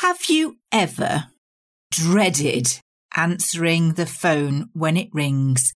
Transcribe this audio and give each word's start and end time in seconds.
Have 0.00 0.26
you 0.26 0.58
ever 0.70 1.28
dreaded 1.90 2.66
answering 3.16 3.94
the 3.94 4.04
phone 4.04 4.68
when 4.74 4.94
it 4.94 5.08
rings 5.14 5.72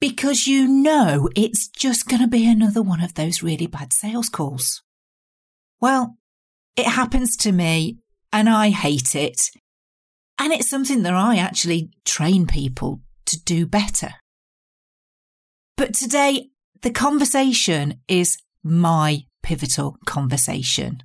because 0.00 0.46
you 0.46 0.68
know 0.68 1.28
it's 1.34 1.66
just 1.66 2.06
going 2.06 2.22
to 2.22 2.28
be 2.28 2.48
another 2.48 2.82
one 2.82 3.00
of 3.02 3.14
those 3.14 3.42
really 3.42 3.66
bad 3.66 3.92
sales 3.92 4.28
calls? 4.28 4.84
Well, 5.80 6.14
it 6.76 6.86
happens 6.86 7.36
to 7.38 7.50
me 7.50 7.98
and 8.32 8.48
I 8.48 8.70
hate 8.70 9.16
it. 9.16 9.50
And 10.38 10.52
it's 10.52 10.70
something 10.70 11.02
that 11.02 11.14
I 11.14 11.38
actually 11.38 11.90
train 12.04 12.46
people 12.46 13.00
to 13.26 13.42
do 13.42 13.66
better. 13.66 14.10
But 15.76 15.94
today, 15.94 16.50
the 16.82 16.92
conversation 16.92 18.02
is 18.06 18.38
my 18.62 19.24
pivotal 19.42 19.96
conversation. 20.06 21.02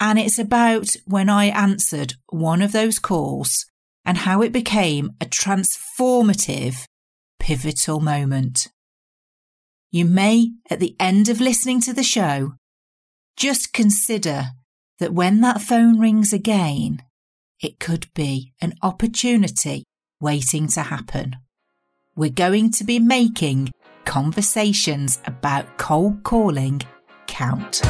And 0.00 0.18
it's 0.18 0.38
about 0.38 0.88
when 1.06 1.28
I 1.28 1.46
answered 1.46 2.14
one 2.28 2.62
of 2.62 2.72
those 2.72 2.98
calls 2.98 3.66
and 4.04 4.18
how 4.18 4.42
it 4.42 4.52
became 4.52 5.10
a 5.20 5.26
transformative, 5.26 6.84
pivotal 7.38 8.00
moment. 8.00 8.68
You 9.90 10.04
may, 10.04 10.52
at 10.70 10.80
the 10.80 10.94
end 11.00 11.28
of 11.28 11.40
listening 11.40 11.80
to 11.82 11.92
the 11.92 12.02
show, 12.02 12.54
just 13.36 13.72
consider 13.72 14.46
that 14.98 15.14
when 15.14 15.40
that 15.40 15.60
phone 15.60 15.98
rings 15.98 16.32
again, 16.32 17.02
it 17.60 17.80
could 17.80 18.12
be 18.14 18.52
an 18.60 18.74
opportunity 18.82 19.84
waiting 20.20 20.68
to 20.68 20.82
happen. 20.82 21.36
We're 22.14 22.30
going 22.30 22.70
to 22.72 22.84
be 22.84 22.98
making 22.98 23.70
conversations 24.04 25.20
about 25.24 25.78
cold 25.78 26.22
calling 26.22 26.82
count. 27.26 27.82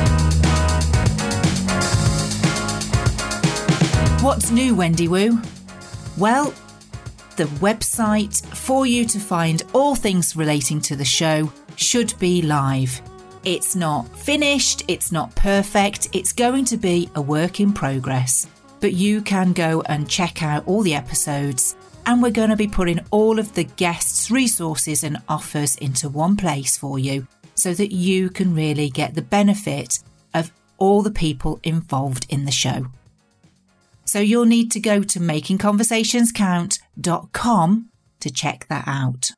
What's 4.21 4.51
new, 4.51 4.75
Wendy 4.75 5.07
Woo? 5.07 5.41
Well, 6.17 6.53
the 7.37 7.45
website 7.61 8.45
for 8.47 8.85
you 8.85 9.05
to 9.05 9.21
find 9.21 9.63
all 9.73 9.95
things 9.95 10.35
relating 10.35 10.81
to 10.83 10.97
the 10.97 11.05
show 11.05 11.53
should 11.77 12.13
be 12.19 12.43
live. 12.43 13.01
It's 13.45 13.77
not 13.77 14.09
finished, 14.19 14.83
it's 14.89 15.13
not 15.13 15.33
perfect, 15.37 16.09
it's 16.13 16.33
going 16.33 16.65
to 16.65 16.77
be 16.77 17.09
a 17.15 17.23
work 17.23 17.61
in 17.61 17.73
progress. 17.73 18.49
But 18.81 18.95
you 18.95 19.23
can 19.23 19.53
go 19.53 19.83
and 19.83 20.11
check 20.11 20.43
out 20.43 20.67
all 20.67 20.83
the 20.83 20.97
episodes, 20.97 21.77
and 22.05 22.21
we're 22.21 22.33
going 22.33 22.51
to 22.51 22.57
be 22.57 22.67
putting 22.67 22.99
all 23.13 23.39
of 23.39 23.55
the 23.55 23.65
guests' 23.65 24.33
resources 24.33 25.05
and 25.05 25.23
offers 25.29 25.77
into 25.77 26.09
one 26.09 26.37
place 26.37 26.77
for 26.77 26.99
you 26.99 27.25
so 27.55 27.73
that 27.73 27.95
you 27.95 28.31
can 28.31 28.53
really 28.53 28.91
get 28.91 29.15
the 29.15 29.23
benefit 29.23 30.01
of 30.35 30.51
all 30.77 31.03
the 31.03 31.13
people 31.13 31.61
involved 31.63 32.27
in 32.29 32.47
the 32.47 32.51
show. 32.51 32.89
So 34.09 34.19
you'll 34.21 34.47
need 34.47 34.71
to 34.71 34.81
go 34.81 35.03
to 35.03 35.21
makingconversationscount.com 35.21 37.89
to 38.21 38.31
check 38.31 38.67
that 38.69 38.85
out. 38.87 39.33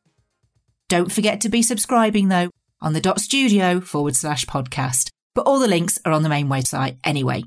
Don't 0.88 1.10
forget 1.10 1.40
to 1.40 1.48
be 1.48 1.60
subscribing 1.60 2.28
though 2.28 2.50
on 2.80 2.92
the 2.92 3.00
dot 3.00 3.18
studio 3.18 3.80
forward 3.80 4.14
slash 4.14 4.44
podcast, 4.44 5.10
but 5.34 5.44
all 5.44 5.58
the 5.58 5.66
links 5.66 5.98
are 6.04 6.12
on 6.12 6.22
the 6.22 6.28
main 6.28 6.46
website 6.46 6.98
anyway. 7.02 7.42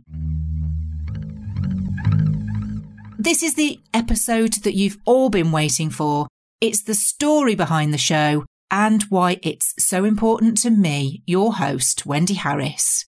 This 3.18 3.42
is 3.42 3.56
the 3.56 3.80
episode 3.94 4.56
that 4.64 4.76
you've 4.76 4.98
all 5.06 5.30
been 5.30 5.54
waiting 5.54 5.90
for. 5.90 6.28
It's 6.60 6.84
the 6.84 6.94
story 6.94 7.56
behind 7.56 7.94
the 7.94 7.98
show 7.98 8.44
and 8.70 9.02
why 9.04 9.40
it's 9.44 9.74
so 9.80 10.04
important 10.04 10.58
to 10.64 10.70
me, 10.70 11.24
your 11.26 11.54
host, 11.54 12.06
Wendy 12.06 12.34
Harris. 12.34 13.06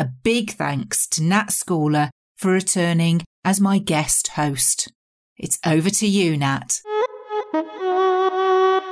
A 0.00 0.04
big 0.04 0.50
thanks 0.50 1.06
to 1.10 1.22
Nat 1.22 1.50
Schooler 1.50 2.10
for 2.36 2.50
returning 2.50 3.22
as 3.46 3.60
my 3.60 3.78
guest 3.78 4.26
host. 4.26 4.92
It's 5.38 5.56
over 5.64 5.88
to 5.88 6.06
you, 6.06 6.36
Nat. 6.36 6.80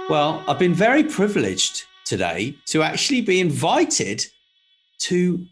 Well, 0.08 0.44
I've 0.46 0.60
been 0.60 0.74
very 0.74 1.02
privileged 1.02 1.82
today 2.04 2.56
to 2.66 2.82
actually 2.82 3.20
be 3.22 3.40
invited 3.40 4.24
to 5.00 5.44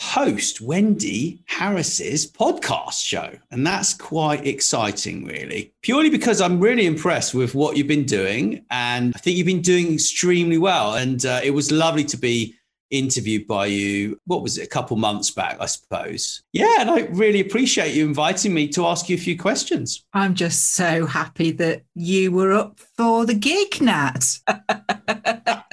host 0.00 0.60
Wendy 0.60 1.44
Harris's 1.46 2.30
podcast 2.30 3.04
show. 3.04 3.30
And 3.52 3.64
that's 3.64 3.94
quite 3.94 4.44
exciting, 4.44 5.24
really, 5.24 5.72
purely 5.82 6.10
because 6.10 6.40
I'm 6.40 6.58
really 6.58 6.86
impressed 6.86 7.34
with 7.34 7.54
what 7.54 7.76
you've 7.76 7.86
been 7.86 8.04
doing. 8.04 8.64
And 8.70 9.12
I 9.14 9.18
think 9.18 9.36
you've 9.36 9.46
been 9.46 9.62
doing 9.62 9.94
extremely 9.94 10.58
well. 10.58 10.94
And 10.94 11.24
uh, 11.24 11.40
it 11.44 11.50
was 11.50 11.70
lovely 11.70 12.04
to 12.06 12.16
be 12.16 12.57
interviewed 12.90 13.46
by 13.46 13.66
you. 13.66 14.20
What 14.26 14.42
was 14.42 14.58
it, 14.58 14.64
a 14.64 14.68
couple 14.68 14.96
months 14.96 15.30
back, 15.30 15.58
I 15.60 15.66
suppose? 15.66 16.42
Yeah. 16.52 16.76
And 16.80 16.90
I 16.90 17.00
really 17.10 17.40
appreciate 17.40 17.94
you 17.94 18.06
inviting 18.06 18.54
me 18.54 18.68
to 18.68 18.86
ask 18.86 19.08
you 19.08 19.16
a 19.16 19.20
few 19.20 19.38
questions. 19.38 20.04
I'm 20.12 20.34
just 20.34 20.74
so 20.74 21.06
happy 21.06 21.52
that 21.52 21.82
you 21.94 22.32
were 22.32 22.52
up 22.52 22.80
for 22.96 23.26
the 23.26 23.34
gig, 23.34 23.80
Nat. 23.80 24.38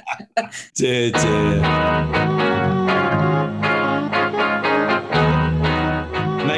dear, 0.74 1.10
dear. 1.10 2.36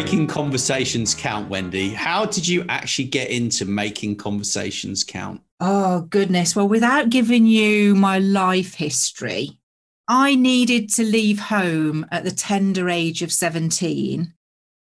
making 0.09 0.27
conversations 0.27 1.15
count, 1.15 1.51
Wendy. 1.51 1.91
How 1.91 2.25
did 2.25 2.49
you 2.49 2.65
actually 2.69 3.09
get 3.09 3.31
into 3.31 3.67
making 3.67 4.17
conversations 4.17 5.05
count? 5.05 5.43
Oh, 5.61 6.03
goodness. 6.03 6.57
Well, 6.57 6.69
without 6.69 7.11
giving 7.11 7.45
you 7.45 7.95
my 7.95 8.19
life 8.19 8.75
history, 8.75 9.58
I 10.11 10.37
needed 10.37 10.89
to 10.95 11.05
leave 11.05 11.39
home 11.39 12.07
at 12.11 12.25
the 12.25 12.31
tender 12.31 12.89
age 12.89 13.21
of 13.21 13.31
17. 13.31 14.33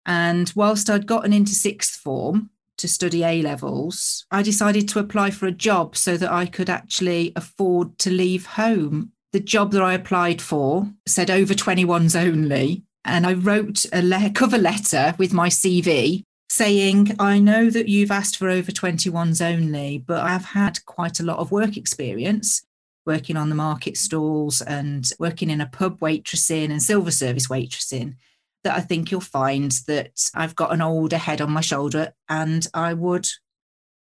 And 0.06 0.54
whilst 0.56 0.90
I'd 0.90 1.06
gotten 1.06 1.34
into 1.34 1.52
sixth 1.52 1.98
form 1.98 2.50
to 2.78 2.88
study 2.88 3.26
A 3.26 3.42
levels, 3.42 4.26
I 4.32 4.42
decided 4.42 4.88
to 4.90 5.00
apply 5.00 5.32
for 5.32 5.46
a 5.46 5.52
job 5.52 5.98
so 5.98 6.16
that 6.16 6.32
I 6.32 6.46
could 6.46 6.70
actually 6.70 7.34
afford 7.36 7.98
to 8.00 8.10
leave 8.10 8.46
home. 8.46 9.12
The 9.34 9.42
job 9.42 9.74
that 9.74 9.82
I 9.82 9.94
applied 9.94 10.42
for 10.42 10.90
said 11.06 11.30
over 11.30 11.54
21s 11.54 12.18
only. 12.18 12.84
And 13.04 13.28
I 13.28 13.34
wrote 13.34 13.86
a 13.92 14.02
le- 14.02 14.30
cover 14.30 14.58
letter 14.58 15.14
with 15.18 15.34
my 15.34 15.50
CV 15.50 16.24
saying, 16.50 17.16
I 17.20 17.40
know 17.40 17.70
that 17.70 17.90
you've 17.90 18.12
asked 18.12 18.38
for 18.38 18.50
over 18.50 18.72
21s 18.72 19.46
only, 19.46 19.98
but 19.98 20.24
I've 20.24 20.46
had 20.46 20.86
quite 20.86 21.20
a 21.20 21.24
lot 21.24 21.40
of 21.40 21.52
work 21.52 21.76
experience 21.76 22.64
working 23.08 23.38
on 23.38 23.50
the 23.50 23.56
market 23.56 23.98
stalls 23.98 24.62
and 24.62 25.12
working 25.18 25.50
in 25.50 25.62
a 25.62 25.66
pub 25.66 26.00
waitressing 26.00 26.70
and 26.70 26.84
silver 26.84 27.10
service 27.10 27.48
waitressing 27.48 28.16
that 28.64 28.76
I 28.76 28.82
think 28.82 29.10
you'll 29.10 29.22
find 29.22 29.72
that 29.88 30.30
I've 30.36 30.56
got 30.56 30.74
an 30.74 30.82
older 30.82 31.18
head 31.18 31.40
on 31.42 31.50
my 31.50 31.62
shoulder 31.62 32.14
and 32.28 32.68
I 32.74 32.94
would 32.94 33.28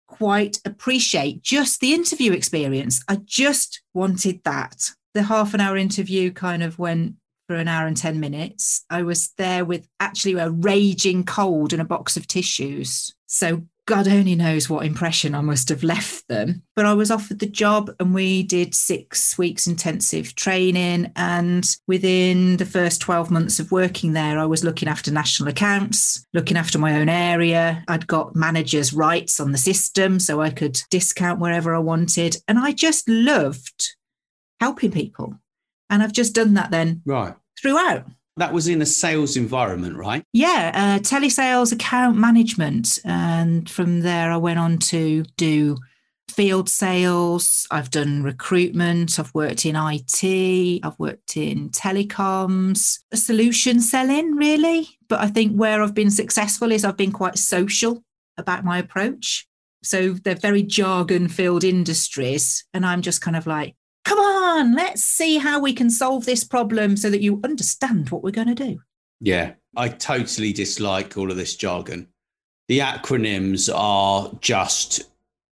quite 0.08 0.60
appreciate 0.64 1.42
just 1.42 1.80
the 1.80 1.94
interview 1.94 2.32
experience. 2.32 3.02
I 3.08 3.20
just 3.24 3.80
wanted 3.94 4.42
that. 4.44 4.90
The 5.14 5.22
half 5.22 5.54
an 5.54 5.60
hour 5.60 5.76
interview 5.76 6.32
kind 6.32 6.62
of 6.62 6.78
went 6.78 7.14
for 7.46 7.54
an 7.54 7.68
hour 7.68 7.86
and 7.86 7.96
10 7.96 8.18
minutes. 8.18 8.84
I 8.90 9.02
was 9.02 9.32
there 9.38 9.64
with 9.64 9.88
actually 10.00 10.34
a 10.34 10.50
raging 10.50 11.24
cold 11.24 11.72
and 11.72 11.80
a 11.80 11.86
box 11.86 12.16
of 12.16 12.26
tissues. 12.26 13.14
So 13.26 13.62
God 13.86 14.08
only 14.08 14.34
knows 14.34 14.68
what 14.68 14.84
impression 14.84 15.32
I 15.32 15.40
must 15.42 15.68
have 15.68 15.84
left 15.84 16.26
them. 16.26 16.62
But 16.74 16.86
I 16.86 16.94
was 16.94 17.10
offered 17.10 17.38
the 17.38 17.46
job 17.46 17.94
and 18.00 18.12
we 18.12 18.42
did 18.42 18.74
six 18.74 19.38
weeks 19.38 19.68
intensive 19.68 20.34
training. 20.34 21.12
And 21.14 21.64
within 21.86 22.56
the 22.56 22.66
first 22.66 23.00
12 23.00 23.30
months 23.30 23.60
of 23.60 23.70
working 23.70 24.12
there, 24.12 24.40
I 24.40 24.44
was 24.44 24.64
looking 24.64 24.88
after 24.88 25.12
national 25.12 25.48
accounts, 25.48 26.26
looking 26.34 26.56
after 26.56 26.80
my 26.80 26.98
own 26.98 27.08
area. 27.08 27.84
I'd 27.86 28.08
got 28.08 28.34
managers' 28.34 28.92
rights 28.92 29.38
on 29.38 29.52
the 29.52 29.58
system 29.58 30.18
so 30.18 30.40
I 30.40 30.50
could 30.50 30.80
discount 30.90 31.38
wherever 31.38 31.72
I 31.72 31.78
wanted. 31.78 32.36
And 32.48 32.58
I 32.58 32.72
just 32.72 33.08
loved 33.08 33.94
helping 34.58 34.90
people. 34.90 35.38
And 35.88 36.02
I've 36.02 36.12
just 36.12 36.34
done 36.34 36.54
that 36.54 36.72
then 36.72 37.02
right 37.04 37.34
throughout. 37.60 38.06
That 38.38 38.52
was 38.52 38.68
in 38.68 38.82
a 38.82 38.86
sales 38.86 39.36
environment, 39.36 39.96
right? 39.96 40.22
Yeah, 40.32 40.70
uh, 40.74 40.98
telesales 41.00 41.72
account 41.72 42.18
management. 42.18 42.98
And 43.04 43.68
from 43.68 44.00
there, 44.00 44.30
I 44.30 44.36
went 44.36 44.58
on 44.58 44.78
to 44.78 45.24
do 45.36 45.78
field 46.28 46.68
sales. 46.68 47.66
I've 47.70 47.90
done 47.90 48.22
recruitment. 48.22 49.18
I've 49.18 49.34
worked 49.34 49.64
in 49.64 49.74
IT. 49.74 50.80
I've 50.82 50.98
worked 50.98 51.36
in 51.36 51.70
telecoms, 51.70 52.98
solution 53.14 53.80
selling, 53.80 54.32
really. 54.32 54.98
But 55.08 55.20
I 55.20 55.28
think 55.28 55.56
where 55.56 55.82
I've 55.82 55.94
been 55.94 56.10
successful 56.10 56.72
is 56.72 56.84
I've 56.84 56.96
been 56.96 57.12
quite 57.12 57.38
social 57.38 58.04
about 58.36 58.64
my 58.64 58.78
approach. 58.78 59.48
So 59.82 60.12
they're 60.12 60.34
very 60.34 60.62
jargon 60.62 61.28
filled 61.28 61.64
industries. 61.64 62.64
And 62.74 62.84
I'm 62.84 63.02
just 63.02 63.22
kind 63.22 63.36
of 63.36 63.46
like, 63.46 63.76
come 64.16 64.24
on, 64.24 64.74
let's 64.74 65.02
see 65.02 65.38
how 65.38 65.60
we 65.60 65.72
can 65.72 65.90
solve 65.90 66.24
this 66.24 66.44
problem 66.44 66.96
so 66.96 67.10
that 67.10 67.22
you 67.22 67.40
understand 67.44 68.10
what 68.10 68.22
we're 68.22 68.30
going 68.30 68.48
to 68.48 68.54
do. 68.54 68.80
Yeah, 69.20 69.52
I 69.76 69.88
totally 69.88 70.52
dislike 70.52 71.16
all 71.16 71.30
of 71.30 71.36
this 71.36 71.56
jargon. 71.56 72.08
The 72.68 72.80
acronyms 72.80 73.72
are 73.72 74.30
just 74.40 75.02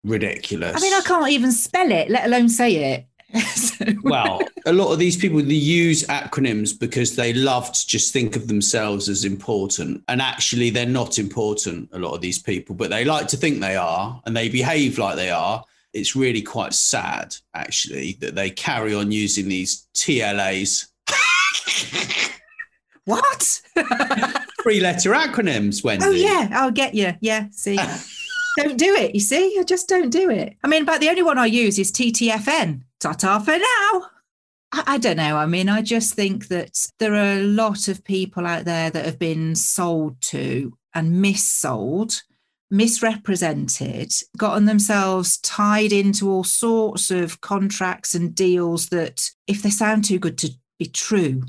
ridiculous. 0.05 0.77
I 0.77 0.81
mean, 0.81 0.95
I 0.95 1.01
can't 1.01 1.31
even 1.31 1.53
spell 1.53 1.91
it, 1.91 2.11
let 2.11 2.27
alone 2.27 2.49
say 2.49 2.95
it. 2.95 3.07
So- 3.41 3.85
well, 4.03 4.41
a 4.67 4.73
lot 4.73 4.93
of 4.93 4.99
these 4.99 5.17
people 5.17 5.41
they 5.41 5.55
use 5.55 6.03
acronyms 6.05 6.79
because 6.79 7.15
they 7.15 7.33
love 7.33 7.73
to 7.73 7.87
just 7.87 8.13
think 8.13 8.35
of 8.37 8.49
themselves 8.49 9.09
as 9.09 9.25
important, 9.25 10.03
and 10.09 10.21
actually 10.21 10.71
they're 10.71 10.85
not 10.85 11.19
important. 11.19 11.89
A 11.93 11.99
lot 11.99 12.13
of 12.13 12.21
these 12.21 12.41
people, 12.41 12.75
but 12.75 12.91
they 12.91 13.05
like 13.05 13.29
to 13.29 13.37
think 13.37 13.61
they 13.61 13.77
are, 13.77 14.21
and 14.27 14.37
they 14.37 14.49
behave 14.49 14.99
like 14.99 15.17
they 15.17 15.31
are. 15.31 15.65
It's 15.93 16.15
really 16.15 16.43
quite 16.43 16.73
sad, 16.75 17.35
actually, 17.55 18.17
that 18.21 18.35
they 18.35 18.51
carry 18.51 18.95
on 18.95 19.11
using 19.11 19.49
these 19.49 19.89
TLAs, 19.95 20.87
what? 23.05 23.61
three-letter 24.63 25.11
acronyms. 25.11 25.83
Wendy. 25.83 26.05
oh 26.05 26.11
yeah, 26.11 26.49
I'll 26.53 26.71
get 26.71 26.95
you. 26.95 27.15
Yeah, 27.21 27.47
see. 27.51 27.77
don't 28.57 28.77
do 28.77 28.95
it. 28.95 29.15
You 29.15 29.21
see, 29.21 29.57
I 29.59 29.63
just 29.65 29.89
don't 29.89 30.11
do 30.11 30.31
it. 30.31 30.57
I 30.63 30.69
mean, 30.69 30.85
but 30.85 31.01
the 31.01 31.09
only 31.09 31.23
one 31.23 31.39
I 31.39 31.47
use 31.47 31.79
is 31.79 31.93
TTFN. 31.93 32.83
Ta-ta 33.01 33.39
for 33.39 33.53
now. 33.53 34.07
I, 34.73 34.95
I 34.95 34.99
don't 34.99 35.17
know. 35.17 35.37
I 35.37 35.47
mean, 35.47 35.69
I 35.69 35.83
just 35.83 36.15
think 36.15 36.49
that 36.49 36.87
there 36.99 37.15
are 37.15 37.39
a 37.39 37.43
lot 37.43 37.89
of 37.89 38.05
people 38.05 38.47
out 38.47 38.65
there 38.65 38.91
that 38.91 39.05
have 39.05 39.19
been 39.19 39.55
sold 39.55 40.21
to 40.23 40.77
and 40.95 41.25
missold, 41.25 42.23
misrepresented, 42.71 44.13
gotten 44.37 44.65
themselves 44.67 45.39
tied 45.39 45.93
into 45.93 46.31
all 46.31 46.45
sorts 46.45 47.11
of 47.11 47.41
contracts 47.41 48.15
and 48.15 48.35
deals 48.35 48.89
that, 48.89 49.31
if 49.47 49.63
they 49.63 49.71
sound 49.71 50.05
too 50.05 50.19
good 50.19 50.39
to 50.39 50.51
be 50.79 50.87
true, 50.87 51.43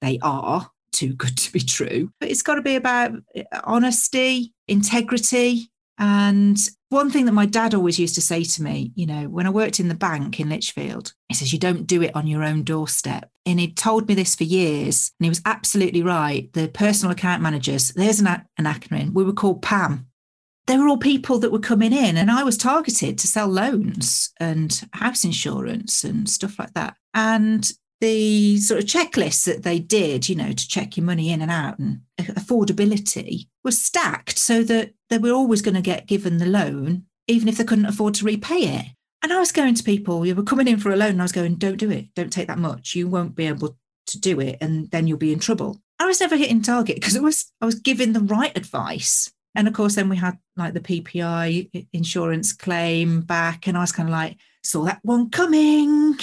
they 0.00 0.18
are 0.22 0.70
too 0.92 1.12
good 1.14 1.36
to 1.36 1.52
be 1.52 1.60
true. 1.60 2.10
But 2.20 2.30
it's 2.30 2.42
got 2.42 2.54
to 2.54 2.62
be 2.62 2.76
about 2.76 3.12
uh, 3.36 3.42
honesty, 3.64 4.54
integrity. 4.66 5.70
And 5.98 6.56
one 6.90 7.10
thing 7.10 7.24
that 7.24 7.32
my 7.32 7.46
dad 7.46 7.74
always 7.74 7.98
used 7.98 8.14
to 8.14 8.20
say 8.20 8.44
to 8.44 8.62
me, 8.62 8.92
you 8.94 9.04
know, 9.04 9.28
when 9.28 9.46
I 9.46 9.50
worked 9.50 9.80
in 9.80 9.88
the 9.88 9.94
bank 9.94 10.38
in 10.38 10.48
Lichfield, 10.48 11.12
he 11.28 11.34
says, 11.34 11.52
you 11.52 11.58
don't 11.58 11.86
do 11.86 12.02
it 12.02 12.14
on 12.14 12.26
your 12.28 12.44
own 12.44 12.62
doorstep. 12.62 13.28
And 13.44 13.58
he'd 13.58 13.76
told 13.76 14.08
me 14.08 14.14
this 14.14 14.36
for 14.36 14.44
years. 14.44 15.12
And 15.18 15.24
he 15.26 15.28
was 15.28 15.42
absolutely 15.44 16.02
right. 16.02 16.52
The 16.52 16.68
personal 16.68 17.12
account 17.12 17.42
managers, 17.42 17.88
there's 17.90 18.20
an, 18.20 18.28
an 18.28 18.64
acronym, 18.64 19.12
we 19.12 19.24
were 19.24 19.32
called 19.32 19.62
PAM. 19.62 20.06
They 20.68 20.76
were 20.76 20.86
all 20.86 20.98
people 20.98 21.38
that 21.38 21.50
were 21.50 21.58
coming 21.58 21.94
in, 21.94 22.18
and 22.18 22.30
I 22.30 22.44
was 22.44 22.58
targeted 22.58 23.16
to 23.18 23.26
sell 23.26 23.48
loans 23.48 24.32
and 24.38 24.86
house 24.92 25.24
insurance 25.24 26.04
and 26.04 26.28
stuff 26.28 26.58
like 26.58 26.74
that. 26.74 26.94
And 27.14 27.68
the 28.02 28.58
sort 28.58 28.80
of 28.80 28.86
checklists 28.86 29.44
that 29.46 29.62
they 29.62 29.78
did, 29.78 30.28
you 30.28 30.36
know, 30.36 30.52
to 30.52 30.68
check 30.68 30.96
your 30.96 31.06
money 31.06 31.32
in 31.32 31.40
and 31.40 31.50
out 31.50 31.78
and 31.78 32.02
affordability 32.20 33.48
was 33.64 33.82
stacked 33.82 34.38
so 34.38 34.62
that 34.64 34.92
they 35.08 35.18
were 35.18 35.32
always 35.32 35.62
going 35.62 35.74
to 35.74 35.80
get 35.80 36.06
given 36.06 36.36
the 36.36 36.46
loan, 36.46 37.06
even 37.26 37.48
if 37.48 37.56
they 37.56 37.64
couldn't 37.64 37.86
afford 37.86 38.14
to 38.14 38.26
repay 38.26 38.60
it. 38.60 38.86
And 39.22 39.32
I 39.32 39.40
was 39.40 39.50
going 39.50 39.74
to 39.74 39.82
people, 39.82 40.24
you 40.24 40.34
were 40.34 40.42
coming 40.42 40.68
in 40.68 40.78
for 40.78 40.90
a 40.90 40.96
loan, 40.96 41.12
and 41.12 41.22
I 41.22 41.24
was 41.24 41.32
going, 41.32 41.54
don't 41.54 41.78
do 41.78 41.90
it, 41.90 42.14
don't 42.14 42.32
take 42.32 42.46
that 42.48 42.58
much. 42.58 42.94
You 42.94 43.08
won't 43.08 43.34
be 43.34 43.46
able 43.46 43.76
to 44.06 44.20
do 44.20 44.38
it, 44.38 44.58
and 44.60 44.90
then 44.90 45.06
you'll 45.06 45.18
be 45.18 45.32
in 45.32 45.38
trouble. 45.38 45.80
I 45.98 46.06
was 46.06 46.20
never 46.20 46.36
hitting 46.36 46.62
target 46.62 46.96
because 46.96 47.16
I 47.16 47.20
was 47.20 47.50
I 47.60 47.66
was 47.66 47.76
giving 47.76 48.12
the 48.12 48.20
right 48.20 48.56
advice. 48.56 49.32
And 49.58 49.66
of 49.66 49.74
course, 49.74 49.96
then 49.96 50.08
we 50.08 50.16
had 50.16 50.38
like 50.56 50.72
the 50.72 50.80
PPI 50.80 51.88
insurance 51.92 52.52
claim 52.52 53.22
back, 53.22 53.66
and 53.66 53.76
I 53.76 53.80
was 53.80 53.90
kind 53.90 54.08
of 54.08 54.12
like, 54.12 54.36
saw 54.62 54.84
that 54.84 55.00
one 55.02 55.30
coming. 55.30 56.16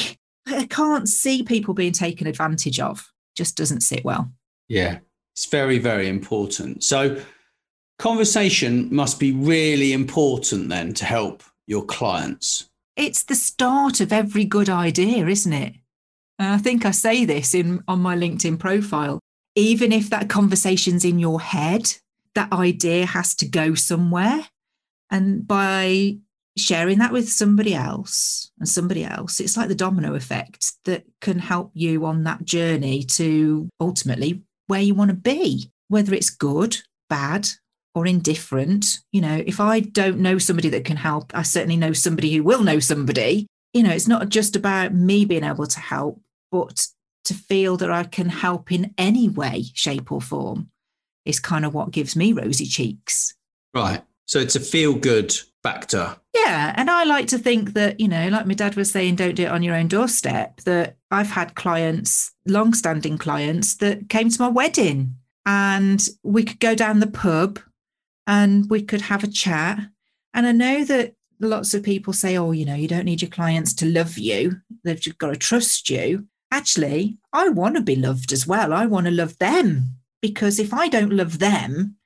I 0.48 0.66
can't 0.68 1.10
see 1.10 1.44
people 1.44 1.74
being 1.74 1.92
taken 1.92 2.28
advantage 2.28 2.80
of. 2.80 3.12
Just 3.36 3.58
doesn't 3.58 3.82
sit 3.82 4.06
well. 4.06 4.32
Yeah, 4.70 5.00
it's 5.34 5.48
very, 5.48 5.80
very 5.80 6.08
important. 6.08 6.86
So, 6.86 7.22
conversation 8.00 8.88
must 8.96 9.20
be 9.20 9.34
really 9.34 9.92
important 9.92 10.70
then 10.70 10.94
to 10.94 11.04
help 11.04 11.44
your 11.68 11.84
clients. 11.84 12.70
It's 12.96 13.24
the 13.24 13.36
start 13.36 14.00
of 14.00 14.14
every 14.14 14.46
good 14.46 14.70
idea, 14.70 15.28
isn't 15.28 15.52
it? 15.52 15.74
And 16.40 16.54
I 16.54 16.58
think 16.58 16.86
I 16.86 16.92
say 16.92 17.26
this 17.26 17.54
in 17.54 17.84
on 17.90 18.00
my 18.00 18.16
LinkedIn 18.16 18.60
profile. 18.60 19.20
Even 19.56 19.92
if 19.92 20.10
that 20.10 20.30
conversation's 20.30 21.04
in 21.04 21.20
your 21.20 21.42
head, 21.42 21.98
that 22.36 22.52
idea 22.54 23.06
has 23.06 23.34
to 23.36 23.48
go 23.48 23.74
somewhere. 23.74 24.48
And 25.10 25.48
by 25.48 26.18
sharing 26.58 27.00
that 27.00 27.12
with 27.12 27.30
somebody 27.30 27.74
else 27.74 28.52
and 28.60 28.68
somebody 28.68 29.04
else, 29.04 29.40
it's 29.40 29.58
like 29.58 29.68
the 29.68 29.76
domino 29.76 30.16
effect 30.16 30.74
that 30.86 31.06
can 31.22 31.40
help 31.40 31.72
you 31.74 32.06
on 32.06 32.24
that 32.24 32.44
journey 32.46 33.04
to 33.04 33.70
ultimately 33.80 34.44
where 34.68 34.82
you 34.82 34.94
want 34.96 35.10
to 35.10 35.16
be, 35.16 35.72
whether 35.88 36.14
it's 36.14 36.30
good, 36.30 36.78
bad, 37.10 37.48
or 37.94 38.06
indifferent. 38.06 39.00
You 39.12 39.22
know, 39.22 39.44
if 39.46 39.60
I 39.60 39.80
don't 39.80 40.20
know 40.20 40.38
somebody 40.38 40.70
that 40.70 40.86
can 40.86 40.98
help, 40.98 41.32
I 41.34 41.44
certainly 41.44 41.78
know 41.78 41.94
somebody 41.94 42.34
who 42.34 42.44
will 42.44 42.64
know 42.64 42.80
somebody. 42.80 43.48
You 43.74 43.84
know, 43.84 43.92
it's 43.92 44.08
not 44.08 44.30
just 44.30 44.56
about 44.56 44.94
me 44.94 45.26
being 45.26 45.44
able 45.44 45.68
to 45.68 45.80
help, 45.80 46.22
but 46.52 46.88
to 47.26 47.34
feel 47.34 47.78
that 47.78 47.92
I 47.92 48.04
can 48.04 48.30
help 48.30 48.72
in 48.72 48.94
any 48.98 49.30
way, 49.30 49.66
shape, 49.74 50.12
or 50.12 50.22
form 50.22 50.70
is 51.26 51.40
kind 51.40 51.66
of 51.66 51.74
what 51.74 51.92
gives 51.92 52.16
me 52.16 52.34
rosy 52.34 52.66
cheeks. 52.66 53.34
Right. 53.74 54.02
So 54.26 54.40
it's 54.40 54.56
a 54.56 54.60
feel 54.60 54.96
good 54.96 55.34
factor. 55.62 56.16
Yeah. 56.34 56.74
And 56.78 56.90
I 56.90 57.04
like 57.04 57.28
to 57.28 57.38
think 57.38 57.74
that, 57.74 58.00
you 58.00 58.08
know, 58.08 58.30
like 58.30 58.46
my 58.46 58.54
dad 58.54 58.76
was 58.76 58.92
saying, 58.92 59.16
don't 59.16 59.36
do 59.36 59.44
it 59.44 59.52
on 59.52 59.64
your 59.64 59.76
own 59.76 59.88
doorstep, 59.88 60.62
that 60.62 60.98
I've 61.12 61.30
had 61.30 61.56
clients, 61.56 62.32
long 62.46 62.74
standing 62.74 63.18
clients, 63.18 63.78
that 63.78 64.10
came 64.10 64.30
to 64.30 64.42
my 64.42 64.48
wedding 64.48 65.16
and 65.46 66.04
we 66.24 66.44
could 66.44 66.60
go 66.60 66.76
down 66.76 67.00
the 67.00 67.08
pub 67.08 67.60
and 68.28 68.70
we 68.70 68.82
could 68.82 69.02
have 69.02 69.24
a 69.24 69.32
chat. 69.32 69.80
And 70.34 70.48
I 70.48 70.52
know 70.52 70.84
that 70.86 71.16
lots 71.40 71.74
of 71.74 71.84
people 71.84 72.14
say, 72.14 72.38
oh, 72.38 72.52
you 72.52 72.66
know, 72.66 72.76
you 72.76 72.88
don't 72.88 73.06
need 73.06 73.22
your 73.22 73.32
clients 73.32 73.74
to 73.76 73.86
love 73.86 74.18
you, 74.18 74.58
they've 74.84 75.00
just 75.00 75.18
got 75.18 75.32
to 75.32 75.36
trust 75.36 75.90
you. 75.90 76.28
Actually, 76.52 77.18
I 77.34 77.50
want 77.50 77.76
to 77.76 77.82
be 77.82 77.96
loved 77.96 78.32
as 78.32 78.48
well. 78.48 78.72
I 78.72 78.86
want 78.86 79.06
to 79.06 79.12
love 79.12 79.38
them 79.40 79.95
because 80.28 80.58
if 80.58 80.74
I 80.74 80.88
don't 80.88 81.14
love 81.14 81.38
them, 81.38 81.98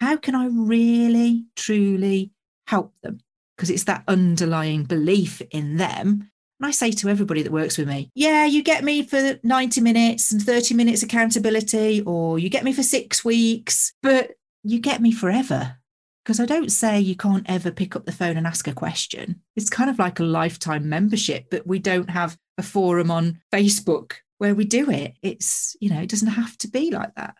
how 0.00 0.16
can 0.16 0.34
I 0.34 0.46
really, 0.46 1.44
truly 1.54 2.32
help 2.66 2.92
them? 3.02 3.20
Because 3.56 3.70
it's 3.70 3.84
that 3.84 4.02
underlying 4.08 4.82
belief 4.82 5.40
in 5.52 5.76
them. 5.76 6.28
And 6.58 6.66
I 6.66 6.72
say 6.72 6.90
to 6.90 7.08
everybody 7.08 7.42
that 7.42 7.52
works 7.52 7.78
with 7.78 7.86
me, 7.86 8.10
yeah, 8.16 8.44
you 8.46 8.64
get 8.64 8.82
me 8.82 9.04
for 9.04 9.38
90 9.44 9.80
minutes 9.80 10.32
and 10.32 10.42
30 10.42 10.74
minutes 10.74 11.04
accountability, 11.04 12.02
or 12.02 12.40
you 12.40 12.48
get 12.48 12.64
me 12.64 12.72
for 12.72 12.82
six 12.82 13.24
weeks, 13.24 13.92
but 14.02 14.32
you 14.64 14.80
get 14.80 15.00
me 15.00 15.12
forever. 15.12 15.76
Because 16.24 16.40
I 16.40 16.46
don't 16.46 16.72
say 16.72 16.98
you 16.98 17.14
can't 17.14 17.48
ever 17.48 17.70
pick 17.70 17.94
up 17.94 18.06
the 18.06 18.12
phone 18.12 18.36
and 18.36 18.46
ask 18.46 18.66
a 18.66 18.72
question. 18.72 19.40
It's 19.54 19.70
kind 19.70 19.88
of 19.88 20.00
like 20.00 20.18
a 20.18 20.24
lifetime 20.24 20.88
membership, 20.88 21.46
but 21.48 21.64
we 21.64 21.78
don't 21.78 22.10
have 22.10 22.36
a 22.58 22.62
forum 22.62 23.12
on 23.12 23.40
Facebook 23.52 24.14
where 24.38 24.54
we 24.54 24.64
do 24.64 24.90
it. 24.90 25.14
It's, 25.22 25.76
you 25.80 25.90
know, 25.90 26.00
it 26.00 26.08
doesn't 26.08 26.28
have 26.28 26.58
to 26.58 26.68
be 26.68 26.90
like 26.90 27.14
that. 27.14 27.36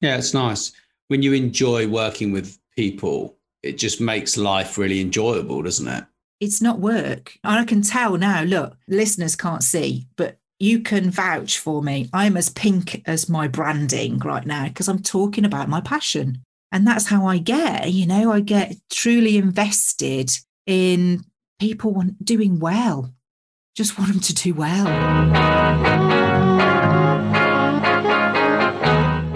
Yeah, 0.00 0.16
it's 0.16 0.34
nice. 0.34 0.72
When 1.08 1.22
you 1.22 1.32
enjoy 1.32 1.88
working 1.88 2.32
with 2.32 2.58
people, 2.76 3.36
it 3.62 3.78
just 3.78 4.00
makes 4.00 4.36
life 4.36 4.78
really 4.78 5.00
enjoyable, 5.00 5.62
doesn't 5.62 5.88
it? 5.88 6.04
It's 6.40 6.62
not 6.62 6.78
work. 6.78 7.36
I 7.42 7.64
can 7.64 7.82
tell 7.82 8.16
now, 8.16 8.42
look, 8.42 8.76
listeners 8.86 9.34
can't 9.34 9.62
see, 9.62 10.06
but 10.16 10.38
you 10.60 10.80
can 10.80 11.10
vouch 11.10 11.58
for 11.58 11.82
me. 11.82 12.08
I'm 12.12 12.36
as 12.36 12.48
pink 12.48 13.02
as 13.06 13.28
my 13.28 13.48
branding 13.48 14.18
right 14.18 14.46
now 14.46 14.68
because 14.68 14.88
I'm 14.88 15.02
talking 15.02 15.44
about 15.44 15.68
my 15.68 15.80
passion. 15.80 16.44
And 16.70 16.86
that's 16.86 17.06
how 17.06 17.26
I 17.26 17.38
get, 17.38 17.90
you 17.92 18.06
know, 18.06 18.30
I 18.30 18.40
get 18.40 18.76
truly 18.90 19.38
invested 19.38 20.30
in 20.66 21.24
people 21.58 22.04
doing 22.22 22.60
well. 22.60 23.12
Just 23.74 23.98
want 23.98 24.12
them 24.12 24.20
to 24.20 24.34
do 24.34 24.54
well. 24.54 26.27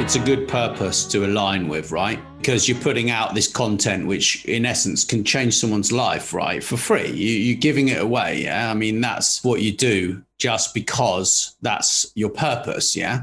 It's 0.03 0.17
a 0.17 0.19
good 0.19 0.49
purpose 0.49 1.05
to 1.07 1.25
align 1.25 1.69
with, 1.69 1.93
right? 1.93 2.19
Because 2.39 2.69
you're 2.69 2.81
putting 2.81 3.11
out 3.11 3.37
this 3.37 3.47
content, 3.47 4.09
which 4.09 4.45
in 4.47 4.67
essence 4.67 5.05
can 5.05 5.23
change 5.23 5.55
someone's 5.55 5.93
life, 5.93 6.35
right? 6.35 6.63
For 6.63 6.77
free. 6.77 7.09
You, 7.09 7.29
you're 7.29 7.57
giving 7.57 7.87
it 7.87 8.01
away. 8.01 8.43
Yeah. 8.43 8.69
I 8.69 8.75
mean, 8.75 9.01
that's 9.01 9.45
what 9.45 9.63
you 9.63 9.73
do 9.73 10.21
just 10.39 10.75
because 10.75 11.55
that's 11.63 12.11
your 12.17 12.31
purpose. 12.31 12.97
Yeah. 12.97 13.23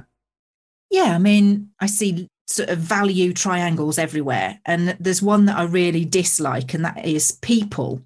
Yeah. 0.90 1.14
I 1.14 1.18
mean, 1.18 1.70
I 1.82 1.88
see 1.88 2.30
sort 2.48 2.70
of 2.70 2.80
value 2.80 3.34
triangles 3.34 3.98
everywhere. 3.98 4.62
And 4.66 4.96
there's 5.02 5.22
one 5.22 5.46
that 5.46 5.58
I 5.58 5.64
really 5.64 6.06
dislike, 6.06 6.74
and 6.74 6.86
that 6.86 7.06
is 7.06 7.34
people, 7.42 8.02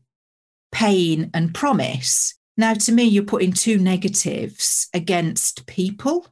pain, 0.72 1.30
and 1.36 1.54
promise. 1.54 2.34
Now, 2.58 2.74
to 2.74 2.92
me, 2.92 3.04
you're 3.04 3.24
putting 3.24 3.54
two 3.54 3.78
negatives 3.78 4.90
against 4.96 5.68
people. 5.68 6.26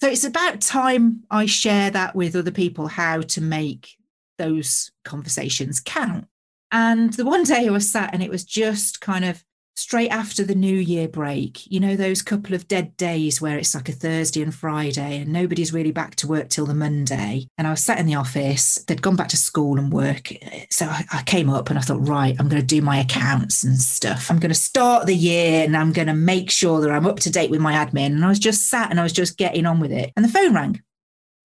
so 0.00 0.08
it's 0.08 0.24
about 0.24 0.60
time 0.60 1.24
i 1.30 1.46
share 1.46 1.90
that 1.90 2.14
with 2.14 2.36
other 2.36 2.50
people 2.50 2.88
how 2.88 3.20
to 3.20 3.40
make 3.40 3.96
those 4.38 4.92
conversations 5.04 5.80
count. 5.80 6.26
And 6.70 7.12
the 7.12 7.24
one 7.24 7.42
day 7.44 7.66
i 7.66 7.70
was 7.70 7.90
sat 7.90 8.12
and 8.12 8.22
it 8.22 8.30
was 8.30 8.44
just 8.44 9.00
kind 9.00 9.24
of 9.24 9.44
straight 9.78 10.10
after 10.10 10.42
the 10.42 10.56
New 10.56 10.74
Year 10.74 11.06
break, 11.06 11.70
you 11.70 11.78
know, 11.78 11.94
those 11.94 12.20
couple 12.20 12.52
of 12.52 12.66
dead 12.66 12.96
days 12.96 13.40
where 13.40 13.56
it's 13.56 13.76
like 13.76 13.88
a 13.88 13.92
Thursday 13.92 14.42
and 14.42 14.52
Friday 14.52 15.20
and 15.20 15.32
nobody's 15.32 15.72
really 15.72 15.92
back 15.92 16.16
to 16.16 16.26
work 16.26 16.48
till 16.48 16.66
the 16.66 16.74
Monday. 16.74 17.46
And 17.56 17.66
I 17.66 17.70
was 17.70 17.84
sat 17.84 18.00
in 18.00 18.06
the 18.06 18.16
office, 18.16 18.84
they'd 18.86 19.00
gone 19.00 19.14
back 19.14 19.28
to 19.28 19.36
school 19.36 19.78
and 19.78 19.92
work. 19.92 20.32
So 20.68 20.86
I, 20.86 21.04
I 21.12 21.22
came 21.22 21.48
up 21.48 21.70
and 21.70 21.78
I 21.78 21.82
thought, 21.82 22.06
right, 22.06 22.34
I'm 22.40 22.48
going 22.48 22.60
to 22.60 22.66
do 22.66 22.82
my 22.82 22.98
accounts 22.98 23.62
and 23.62 23.78
stuff. 23.78 24.30
I'm 24.30 24.40
going 24.40 24.50
to 24.50 24.54
start 24.54 25.06
the 25.06 25.14
year 25.14 25.64
and 25.64 25.76
I'm 25.76 25.92
going 25.92 26.08
to 26.08 26.14
make 26.14 26.50
sure 26.50 26.80
that 26.80 26.90
I'm 26.90 27.06
up 27.06 27.20
to 27.20 27.30
date 27.30 27.50
with 27.50 27.60
my 27.60 27.74
admin. 27.74 28.06
And 28.06 28.24
I 28.24 28.28
was 28.28 28.40
just 28.40 28.68
sat 28.68 28.90
and 28.90 28.98
I 28.98 29.04
was 29.04 29.12
just 29.12 29.38
getting 29.38 29.64
on 29.64 29.78
with 29.78 29.92
it. 29.92 30.12
And 30.16 30.24
the 30.24 30.30
phone 30.30 30.54
rang 30.54 30.82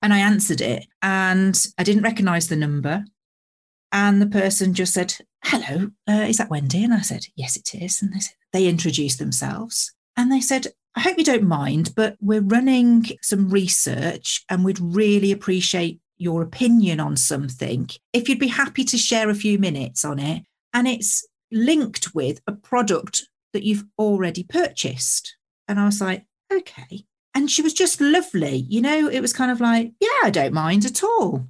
and 0.01 0.11
I 0.11 0.17
answered 0.17 0.61
it 0.61 0.87
and 1.03 1.55
I 1.77 1.83
didn't 1.83 2.03
recognize 2.03 2.47
the 2.47 2.55
number. 2.55 3.05
And 3.93 4.21
the 4.21 4.27
person 4.27 4.73
just 4.73 4.93
said, 4.93 5.15
Hello, 5.45 5.91
uh, 6.09 6.25
is 6.27 6.37
that 6.37 6.49
Wendy? 6.49 6.83
And 6.83 6.93
I 6.93 7.01
said, 7.01 7.27
Yes, 7.35 7.55
it 7.55 7.73
is. 7.73 8.01
And 8.01 8.11
they 8.13 8.19
said, 8.19 8.35
They 8.51 8.67
introduced 8.67 9.19
themselves 9.19 9.93
and 10.17 10.31
they 10.31 10.41
said, 10.41 10.67
I 10.95 10.99
hope 10.99 11.17
you 11.17 11.23
don't 11.23 11.43
mind, 11.43 11.93
but 11.95 12.17
we're 12.19 12.41
running 12.41 13.05
some 13.21 13.49
research 13.49 14.43
and 14.49 14.65
we'd 14.65 14.79
really 14.79 15.31
appreciate 15.31 15.99
your 16.17 16.41
opinion 16.41 16.99
on 16.99 17.17
something. 17.17 17.89
If 18.13 18.29
you'd 18.29 18.39
be 18.39 18.47
happy 18.47 18.83
to 18.85 18.97
share 18.97 19.29
a 19.29 19.35
few 19.35 19.57
minutes 19.57 20.05
on 20.05 20.19
it. 20.19 20.43
And 20.73 20.87
it's 20.87 21.27
linked 21.51 22.15
with 22.15 22.41
a 22.47 22.51
product 22.51 23.23
that 23.53 23.63
you've 23.63 23.85
already 23.99 24.43
purchased. 24.43 25.35
And 25.67 25.79
I 25.79 25.85
was 25.85 26.01
like, 26.01 26.25
okay. 26.51 27.05
And 27.35 27.49
she 27.49 27.61
was 27.61 27.73
just 27.73 28.01
lovely. 28.01 28.65
You 28.69 28.81
know, 28.81 29.07
it 29.07 29.21
was 29.21 29.33
kind 29.33 29.51
of 29.51 29.61
like, 29.61 29.91
yeah, 29.99 30.19
I 30.23 30.29
don't 30.29 30.53
mind 30.53 30.85
at 30.85 31.03
all. 31.03 31.47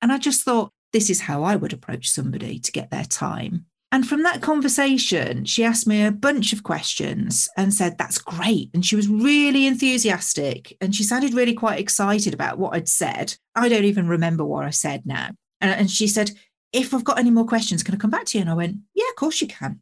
And 0.00 0.12
I 0.12 0.18
just 0.18 0.44
thought, 0.44 0.72
this 0.92 1.10
is 1.10 1.22
how 1.22 1.42
I 1.42 1.56
would 1.56 1.72
approach 1.72 2.08
somebody 2.08 2.58
to 2.58 2.72
get 2.72 2.90
their 2.90 3.04
time. 3.04 3.66
And 3.90 4.06
from 4.06 4.22
that 4.22 4.42
conversation, 4.42 5.46
she 5.46 5.64
asked 5.64 5.86
me 5.86 6.04
a 6.04 6.12
bunch 6.12 6.52
of 6.52 6.62
questions 6.62 7.48
and 7.56 7.72
said, 7.72 7.96
That's 7.96 8.18
great. 8.18 8.70
And 8.74 8.84
she 8.84 8.96
was 8.96 9.08
really 9.08 9.66
enthusiastic 9.66 10.76
and 10.80 10.94
she 10.94 11.02
sounded 11.02 11.32
really 11.32 11.54
quite 11.54 11.80
excited 11.80 12.34
about 12.34 12.58
what 12.58 12.74
I'd 12.74 12.88
said. 12.88 13.36
I 13.54 13.68
don't 13.68 13.84
even 13.84 14.06
remember 14.06 14.44
what 14.44 14.66
I 14.66 14.70
said 14.70 15.06
now. 15.06 15.30
And, 15.60 15.90
she 15.90 16.06
said, 16.06 16.32
If 16.72 16.92
I've 16.92 17.04
got 17.04 17.18
any 17.18 17.30
more 17.30 17.46
questions, 17.46 17.82
can 17.82 17.94
I 17.94 17.98
come 17.98 18.10
back 18.10 18.26
to 18.26 18.38
you? 18.38 18.42
And 18.42 18.50
I 18.50 18.54
went, 18.54 18.76
Yeah, 18.94 19.08
of 19.08 19.16
course 19.16 19.40
you 19.40 19.48
can. 19.48 19.80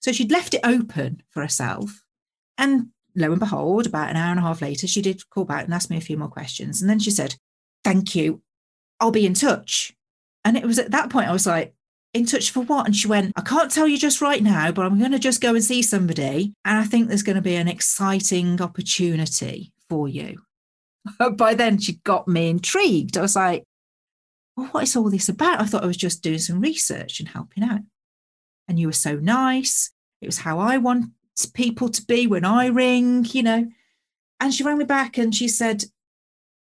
So 0.00 0.12
she'd 0.12 0.30
left 0.30 0.52
it 0.52 0.60
open 0.62 1.22
for 1.30 1.40
herself. 1.40 2.04
And 2.58 2.88
lo 3.16 3.30
and 3.30 3.40
behold, 3.40 3.86
about 3.86 4.10
an 4.10 4.16
hour 4.16 4.30
and 4.30 4.38
a 4.38 4.42
half 4.42 4.60
later, 4.60 4.86
she 4.86 5.00
did 5.00 5.28
call 5.30 5.44
back 5.44 5.64
and 5.64 5.72
ask 5.72 5.88
me 5.88 5.96
a 5.96 6.02
few 6.02 6.18
more 6.18 6.28
questions. 6.28 6.82
And 6.82 6.90
then 6.90 6.98
she 6.98 7.10
said, 7.10 7.36
Thank 7.84 8.14
you. 8.14 8.42
I'll 9.00 9.12
be 9.12 9.24
in 9.24 9.32
touch. 9.32 9.94
And 10.48 10.56
it 10.56 10.64
was 10.64 10.78
at 10.78 10.92
that 10.92 11.10
point 11.10 11.28
I 11.28 11.32
was 11.32 11.46
like, 11.46 11.74
in 12.14 12.24
touch 12.24 12.50
for 12.50 12.60
what? 12.60 12.86
And 12.86 12.96
she 12.96 13.06
went, 13.06 13.34
I 13.36 13.42
can't 13.42 13.70
tell 13.70 13.86
you 13.86 13.98
just 13.98 14.22
right 14.22 14.42
now, 14.42 14.72
but 14.72 14.86
I'm 14.86 14.98
going 14.98 15.12
to 15.12 15.18
just 15.18 15.42
go 15.42 15.54
and 15.54 15.62
see 15.62 15.82
somebody. 15.82 16.54
And 16.64 16.78
I 16.78 16.84
think 16.84 17.06
there's 17.06 17.22
going 17.22 17.36
to 17.36 17.42
be 17.42 17.56
an 17.56 17.68
exciting 17.68 18.58
opportunity 18.62 19.74
for 19.90 20.08
you. 20.08 20.40
By 21.36 21.52
then, 21.52 21.78
she 21.78 21.96
got 21.96 22.26
me 22.26 22.48
intrigued. 22.48 23.18
I 23.18 23.20
was 23.20 23.36
like, 23.36 23.64
well, 24.56 24.68
what 24.68 24.84
is 24.84 24.96
all 24.96 25.10
this 25.10 25.28
about? 25.28 25.60
I 25.60 25.66
thought 25.66 25.84
I 25.84 25.86
was 25.86 25.98
just 25.98 26.22
doing 26.22 26.38
some 26.38 26.62
research 26.62 27.20
and 27.20 27.28
helping 27.28 27.62
out. 27.62 27.80
And 28.68 28.80
you 28.80 28.86
were 28.86 28.92
so 28.94 29.16
nice. 29.16 29.90
It 30.22 30.26
was 30.28 30.38
how 30.38 30.60
I 30.60 30.78
want 30.78 31.10
people 31.52 31.90
to 31.90 32.02
be 32.06 32.26
when 32.26 32.46
I 32.46 32.68
ring, 32.68 33.26
you 33.32 33.42
know. 33.42 33.66
And 34.40 34.54
she 34.54 34.64
rang 34.64 34.78
me 34.78 34.86
back 34.86 35.18
and 35.18 35.34
she 35.34 35.46
said, 35.46 35.84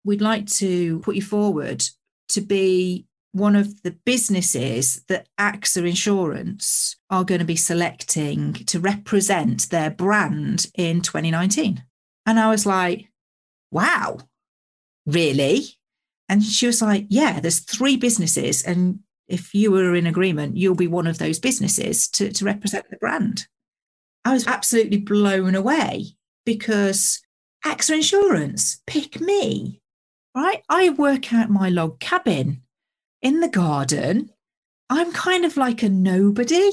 We'd 0.04 0.22
like 0.22 0.48
to 0.54 1.02
put 1.02 1.16
you 1.16 1.22
forward 1.22 1.84
to 2.30 2.42
be 2.42 3.06
one 3.36 3.58
of 3.58 3.84
the 3.84 3.92
businesses 3.92 5.04
that 5.10 5.28
AXA 5.38 5.86
Insurance 5.86 6.96
are 7.10 7.26
going 7.26 7.40
to 7.40 7.46
be 7.46 7.58
selecting 7.58 8.54
to 8.54 8.80
represent 8.80 9.70
their 9.70 9.90
brand 9.90 10.68
in 10.74 11.02
2019. 11.02 11.84
And 12.26 12.40
I 12.40 12.50
was 12.50 12.66
like, 12.66 13.10
wow, 13.72 14.20
really? 15.06 15.66
And 16.30 16.42
she 16.44 16.66
was 16.66 16.82
like, 16.82 17.08
yeah, 17.10 17.42
there's 17.42 17.60
three 17.60 17.98
businesses. 17.98 18.64
And 18.64 19.00
if 19.28 19.54
you 19.54 19.70
were 19.70 19.96
in 19.96 20.08
agreement, 20.08 20.56
you'll 20.56 20.74
be 20.74 20.88
one 20.88 21.06
of 21.06 21.18
those 21.18 21.38
businesses 21.38 22.08
to, 22.12 22.32
to 22.32 22.46
represent 22.46 22.90
the 22.90 22.96
brand. 22.96 23.48
I 24.24 24.32
was 24.32 24.48
absolutely 24.48 25.00
blown 25.00 25.56
away 25.56 26.16
because 26.46 27.22
AXA 27.66 27.96
Insurance, 27.96 28.82
pick 28.88 29.20
me, 29.20 29.82
right? 30.34 30.64
I 30.70 30.92
work 30.92 31.34
out 31.34 31.50
my 31.50 31.68
log 31.68 32.00
cabin 32.00 32.62
in 33.26 33.40
the 33.40 33.50
garden, 33.50 34.30
I'm 34.88 35.12
kind 35.12 35.46
of 35.46 35.58
like 35.58 35.82
a 35.82 35.90
nobody. 35.90 36.70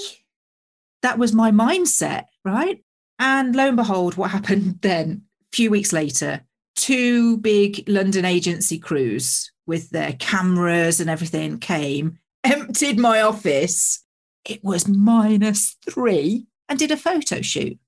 That 1.01 1.19
was 1.19 1.33
my 1.33 1.51
mindset, 1.51 2.27
right? 2.45 2.85
And 3.19 3.57
lo 3.57 3.69
and 3.69 3.77
behold, 3.77 4.19
what 4.19 4.31
happened 4.39 4.81
then? 4.83 5.23
A 5.51 5.57
few 5.57 5.71
weeks 5.71 5.95
later, 5.95 6.43
two 6.77 7.39
big 7.39 7.89
London 7.89 8.27
agency 8.27 8.79
crews 8.79 9.51
with 9.67 9.89
their 9.91 10.13
cameras 10.13 11.01
and 11.01 11.09
everything 11.09 11.59
came, 11.59 12.19
emptied 12.45 12.99
my 12.99 13.23
office. 13.23 14.05
It 14.45 14.63
was 14.63 14.87
minus 14.87 15.79
three 15.89 16.49
and 16.69 16.79
did 16.79 16.91
a 16.91 16.99
photo 16.99 17.41
shoot. 17.41 17.79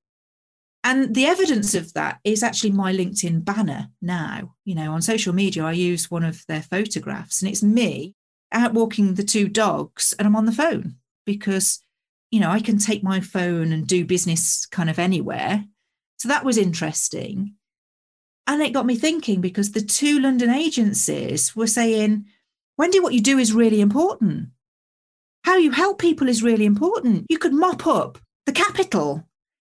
And 0.83 1.15
the 1.15 1.27
evidence 1.27 1.75
of 1.75 1.93
that 1.93 2.19
is 2.25 2.43
actually 2.43 2.73
my 2.73 2.95
LinkedIn 2.95 3.45
banner 3.45 3.89
now. 4.01 4.55
You 4.65 4.75
know, 4.75 4.93
on 4.93 5.03
social 5.03 5.35
media, 5.35 5.65
I 5.65 5.73
use 5.73 6.11
one 6.11 6.25
of 6.25 6.47
their 6.47 6.63
photographs 6.63 7.43
and 7.43 7.51
it's 7.51 7.63
me 7.63 8.15
out 8.55 8.73
walking 8.73 9.15
the 9.15 9.25
two 9.25 9.49
dogs 9.49 10.15
and 10.19 10.27
I'm 10.27 10.37
on 10.37 10.47
the 10.47 10.53
phone 10.53 10.97
because, 11.27 11.81
you 12.31 12.41
know, 12.41 12.51
I 12.51 12.61
can 12.61 12.79
take 12.79 13.03
my 13.03 13.21
phone 13.21 13.73
and 13.73 13.87
do 13.87 14.05
business 14.05 14.67
kind 14.67 14.89
of 14.89 14.99
anywhere. 14.99 15.65
So 16.19 16.29
that 16.29 16.45
was 16.45 16.57
interesting. 16.57 17.55
And 18.47 18.63
it 18.63 18.73
got 18.73 18.87
me 18.87 18.97
thinking 18.97 19.41
because 19.41 19.73
the 19.73 19.83
two 19.83 20.21
London 20.21 20.51
agencies 20.51 21.57
were 21.57 21.67
saying, 21.67 22.27
Wendy, 22.77 23.01
what 23.01 23.15
you 23.15 23.21
do 23.21 23.39
is 23.39 23.53
really 23.53 23.81
important. 23.81 24.49
How 25.45 25.57
you 25.57 25.71
help 25.71 25.99
people 25.99 26.29
is 26.29 26.43
really 26.43 26.65
important. 26.65 27.27
You 27.29 27.39
could 27.39 27.53
mop 27.53 27.87
up 27.87 28.19
the 28.47 28.53
capital 28.53 29.27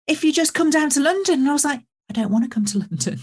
if 0.07 0.23
you 0.23 0.31
just 0.31 0.53
come 0.53 0.69
down 0.69 0.89
to 0.91 1.01
London. 1.01 1.39
And 1.39 1.49
I 1.49 1.53
was 1.53 1.65
like, 1.65 1.81
I 2.09 2.13
don't 2.13 2.31
want 2.31 2.43
to 2.43 2.49
come 2.49 2.65
to 2.65 2.79
London. 2.89 3.19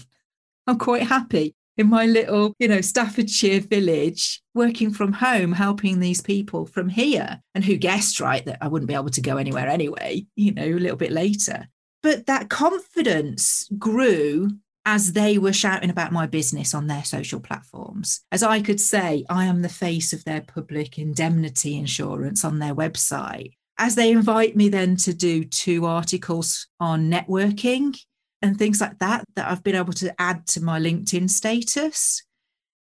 I'm 0.67 0.77
quite 0.77 1.03
happy 1.03 1.55
in 1.77 1.89
my 1.89 2.05
little, 2.05 2.53
you 2.59 2.67
know, 2.67 2.81
Staffordshire 2.81 3.61
village, 3.61 4.41
working 4.53 4.93
from 4.93 5.13
home, 5.13 5.51
helping 5.53 5.99
these 5.99 6.21
people 6.21 6.65
from 6.65 6.89
here. 6.89 7.41
And 7.55 7.63
who 7.63 7.75
guessed, 7.77 8.19
right, 8.19 8.45
that 8.45 8.59
I 8.61 8.67
wouldn't 8.67 8.87
be 8.87 8.93
able 8.93 9.09
to 9.09 9.21
go 9.21 9.37
anywhere 9.37 9.67
anyway, 9.67 10.25
you 10.35 10.53
know, 10.53 10.65
a 10.65 10.73
little 10.73 10.97
bit 10.97 11.11
later. 11.11 11.67
But 12.03 12.25
that 12.27 12.49
confidence 12.49 13.67
grew 13.77 14.51
as 14.85 15.13
they 15.13 15.37
were 15.37 15.53
shouting 15.53 15.89
about 15.89 16.11
my 16.11 16.27
business 16.27 16.73
on 16.73 16.87
their 16.87 17.05
social 17.05 17.39
platforms. 17.39 18.21
As 18.31 18.43
I 18.43 18.61
could 18.61 18.81
say, 18.81 19.23
I 19.29 19.45
am 19.45 19.61
the 19.61 19.69
face 19.69 20.11
of 20.11 20.25
their 20.25 20.41
public 20.41 20.99
indemnity 20.99 21.77
insurance 21.77 22.43
on 22.43 22.59
their 22.59 22.75
website. 22.75 23.53
as 23.77 23.95
they 23.95 24.11
invite 24.11 24.55
me 24.55 24.69
then 24.69 24.95
to 24.95 25.13
do 25.13 25.43
two 25.43 25.85
articles 25.85 26.67
on 26.79 27.09
networking 27.09 27.97
and 28.43 28.57
things 28.57 28.81
like 28.81 28.99
that, 28.99 29.23
that 29.35 29.49
I've 29.49 29.63
been 29.63 29.75
able 29.75 29.93
to 29.93 30.13
add 30.21 30.45
to 30.47 30.61
my 30.61 30.79
LinkedIn 30.79 31.29
status, 31.29 32.21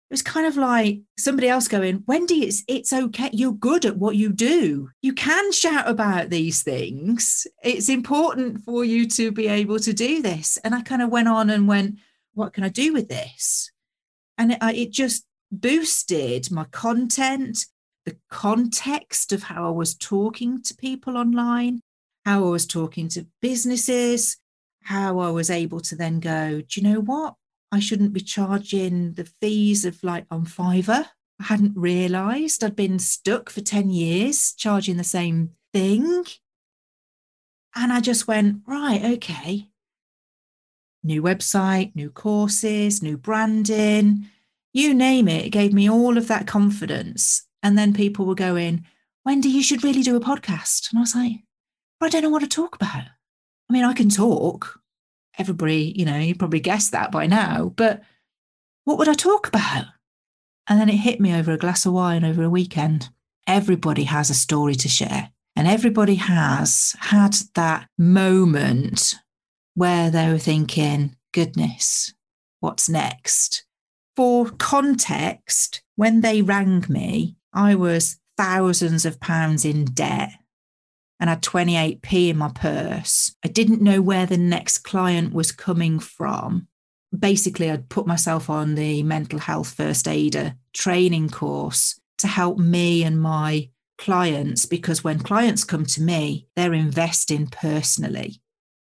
it 0.09 0.14
was 0.14 0.23
kind 0.23 0.47
of 0.47 0.57
like 0.57 1.00
somebody 1.19 1.49
else 1.49 1.69
going, 1.69 2.04
Wendy, 2.07 2.45
it's 2.45 2.64
it's 2.66 2.92
okay. 2.92 3.30
You're 3.33 3.52
good 3.52 3.85
at 3.85 3.97
what 3.97 4.16
you 4.16 4.33
do. 4.33 4.88
You 5.02 5.12
can 5.12 5.52
shout 5.52 5.88
about 5.88 6.30
these 6.30 6.62
things. 6.62 7.47
It's 7.62 7.88
important 7.88 8.62
for 8.64 8.85
you 8.85 9.07
to 9.09 9.30
be 9.30 9.49
able 9.49 9.78
to 9.80 9.92
do 9.92 10.23
this. 10.23 10.57
And 10.64 10.75
I 10.75 10.83
kind 10.83 11.02
of 11.02 11.11
went 11.11 11.28
on 11.28 11.50
and 11.50 11.69
went, 11.69 11.99
what 12.35 12.52
can 12.52 12.64
I 12.64 12.69
do 12.69 12.92
with 12.92 13.09
this? 13.09 13.71
And 14.38 14.52
it, 14.52 14.59
it 14.62 14.90
just 14.92 15.25
boosted 15.52 16.50
my 16.50 16.64
content, 16.64 17.66
the 18.04 18.16
context 18.30 19.33
of 19.33 19.45
how 19.45 19.66
I 19.66 19.71
was 19.71 19.95
talking 19.95 20.62
to 20.62 20.75
people 20.76 21.16
online, 21.16 21.80
how 22.25 22.47
I 22.47 22.50
was 22.50 22.66
talking 22.66 23.09
to 23.11 23.26
businesses, 23.40 24.38
how 24.82 25.18
I 25.18 25.30
was 25.30 25.50
able 25.50 25.80
to 25.80 25.96
then 25.96 26.20
go, 26.20 26.62
do 26.62 26.80
you 26.80 26.82
know 26.82 27.00
what? 27.00 27.34
I 27.72 27.80
shouldn't 27.80 28.12
be 28.12 28.20
charging 28.20 29.12
the 29.12 29.25
fees 29.25 29.84
of 29.84 30.02
like 30.02 30.26
on 30.30 30.46
Fiverr. 30.46 31.06
I 31.40 31.44
hadn't 31.44 31.76
realized 31.76 32.64
I'd 32.64 32.76
been 32.76 32.99
stuck 32.99 33.49
for 33.49 33.60
10 33.60 33.90
years 33.90 34.52
charging 34.52 34.96
the 34.96 35.04
same 35.04 35.50
thing. 35.72 36.25
And 37.75 37.92
I 37.92 38.00
just 38.00 38.26
went, 38.26 38.62
right, 38.66 39.04
okay. 39.16 39.68
New 41.02 41.22
website, 41.22 41.94
new 41.94 42.10
courses, 42.10 43.02
new 43.02 43.16
branding, 43.16 44.26
you 44.72 44.92
name 44.92 45.28
it. 45.28 45.46
It 45.46 45.50
gave 45.50 45.72
me 45.72 45.88
all 45.88 46.18
of 46.18 46.28
that 46.28 46.46
confidence. 46.46 47.46
And 47.62 47.78
then 47.78 47.94
people 47.94 48.26
were 48.26 48.34
going, 48.34 48.84
Wendy, 49.25 49.49
you 49.49 49.62
should 49.62 49.84
really 49.84 50.02
do 50.02 50.16
a 50.16 50.20
podcast. 50.20 50.90
And 50.90 50.99
I 50.99 51.02
was 51.02 51.14
like, 51.14 51.32
I 52.00 52.08
don't 52.08 52.22
know 52.22 52.30
what 52.30 52.40
to 52.40 52.49
talk 52.49 52.75
about. 52.75 53.04
I 53.70 53.72
mean, 53.72 53.84
I 53.84 53.92
can 53.92 54.08
talk, 54.08 54.80
everybody, 55.38 55.94
you 55.96 56.04
know, 56.04 56.18
you 56.18 56.34
probably 56.34 56.58
guessed 56.58 56.90
that 56.90 57.12
by 57.12 57.28
now, 57.28 57.72
but 57.76 58.02
what 58.82 58.98
would 58.98 59.08
I 59.08 59.14
talk 59.14 59.46
about? 59.46 59.84
And 60.66 60.80
then 60.80 60.88
it 60.88 60.96
hit 60.96 61.20
me 61.20 61.32
over 61.32 61.52
a 61.52 61.56
glass 61.56 61.86
of 61.86 61.92
wine 61.92 62.24
over 62.24 62.42
a 62.42 62.50
weekend. 62.50 63.10
Everybody 63.46 64.02
has 64.04 64.28
a 64.28 64.34
story 64.34 64.74
to 64.74 64.88
share, 64.88 65.30
and 65.54 65.68
everybody 65.68 66.16
has 66.16 66.96
had 66.98 67.34
that 67.54 67.88
moment 67.96 69.14
where 69.74 70.10
they 70.10 70.28
were 70.32 70.38
thinking, 70.38 71.14
goodness, 71.32 72.12
what's 72.58 72.88
next? 72.88 73.64
For 74.16 74.46
context, 74.46 75.80
when 75.94 76.22
they 76.22 76.42
rang 76.42 76.86
me, 76.88 77.36
I 77.52 77.76
was 77.76 78.18
thousands 78.36 79.04
of 79.04 79.20
pounds 79.20 79.64
in 79.64 79.84
debt 79.84 80.30
and 81.20 81.28
had 81.28 81.42
28p 81.42 82.30
in 82.30 82.38
my 82.38 82.48
purse. 82.48 83.36
I 83.44 83.48
didn't 83.48 83.82
know 83.82 84.00
where 84.00 84.26
the 84.26 84.38
next 84.38 84.78
client 84.78 85.34
was 85.34 85.52
coming 85.52 86.00
from. 86.00 86.66
Basically, 87.16 87.70
I'd 87.70 87.88
put 87.88 88.06
myself 88.06 88.48
on 88.48 88.74
the 88.74 89.02
mental 89.02 89.38
health 89.38 89.74
first 89.74 90.08
aider 90.08 90.54
training 90.72 91.28
course 91.28 92.00
to 92.18 92.26
help 92.26 92.58
me 92.58 93.04
and 93.04 93.20
my 93.20 93.68
clients 93.98 94.64
because 94.64 95.04
when 95.04 95.18
clients 95.18 95.62
come 95.62 95.84
to 95.84 96.02
me, 96.02 96.46
they're 96.56 96.72
investing 96.72 97.46
personally. 97.46 98.40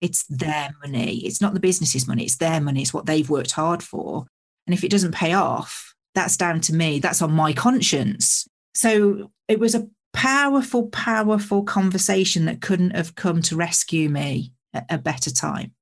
It's 0.00 0.24
their 0.24 0.70
money. 0.82 1.18
It's 1.18 1.40
not 1.40 1.54
the 1.54 1.60
business's 1.60 2.08
money. 2.08 2.24
It's 2.24 2.36
their 2.36 2.60
money. 2.60 2.82
It's 2.82 2.94
what 2.94 3.06
they've 3.06 3.28
worked 3.28 3.52
hard 3.52 3.82
for. 3.82 4.26
And 4.66 4.74
if 4.74 4.82
it 4.82 4.90
doesn't 4.90 5.14
pay 5.14 5.34
off, 5.34 5.94
that's 6.14 6.36
down 6.36 6.60
to 6.62 6.74
me. 6.74 7.00
That's 7.00 7.22
on 7.22 7.32
my 7.32 7.52
conscience. 7.52 8.46
So 8.74 9.30
it 9.48 9.58
was 9.58 9.74
a 9.74 9.88
powerful, 10.14 10.86
powerful 10.86 11.62
conversation 11.62 12.46
that 12.46 12.62
couldn't 12.62 12.96
have 12.96 13.14
come 13.14 13.42
to 13.42 13.56
rescue 13.56 14.08
me 14.08 14.52
at 14.72 14.86
a 14.88 14.96
better 14.96 15.30
time. 15.30 15.72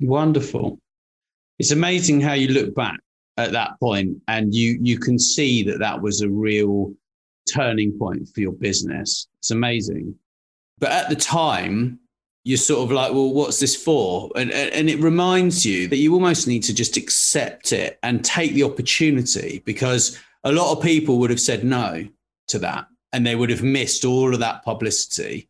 Wonderful. 0.00 0.78
It's 1.58 1.72
amazing 1.72 2.20
how 2.20 2.34
you 2.34 2.48
look 2.48 2.74
back 2.74 2.98
at 3.36 3.52
that 3.52 3.72
point 3.80 4.16
and 4.28 4.54
you 4.54 4.78
you 4.82 4.98
can 4.98 5.18
see 5.18 5.62
that 5.64 5.78
that 5.78 6.00
was 6.00 6.20
a 6.20 6.28
real 6.28 6.92
turning 7.52 7.98
point 7.98 8.28
for 8.32 8.40
your 8.40 8.52
business. 8.52 9.26
It's 9.40 9.50
amazing. 9.50 10.14
But 10.78 10.92
at 10.92 11.08
the 11.08 11.16
time, 11.16 11.98
you're 12.44 12.56
sort 12.56 12.82
of 12.82 12.92
like, 12.92 13.12
well, 13.12 13.34
what's 13.34 13.60
this 13.60 13.76
for? 13.76 14.30
And, 14.34 14.50
and 14.50 14.88
it 14.88 14.98
reminds 15.00 15.66
you 15.66 15.88
that 15.88 15.96
you 15.96 16.14
almost 16.14 16.46
need 16.46 16.62
to 16.64 16.74
just 16.74 16.96
accept 16.96 17.72
it 17.72 17.98
and 18.02 18.24
take 18.24 18.54
the 18.54 18.62
opportunity 18.62 19.62
because 19.66 20.18
a 20.44 20.52
lot 20.52 20.74
of 20.74 20.82
people 20.82 21.18
would 21.18 21.28
have 21.28 21.40
said 21.40 21.64
no 21.64 22.06
to 22.48 22.58
that 22.60 22.86
and 23.12 23.26
they 23.26 23.36
would 23.36 23.50
have 23.50 23.62
missed 23.62 24.04
all 24.04 24.32
of 24.32 24.40
that 24.40 24.64
publicity. 24.64 25.48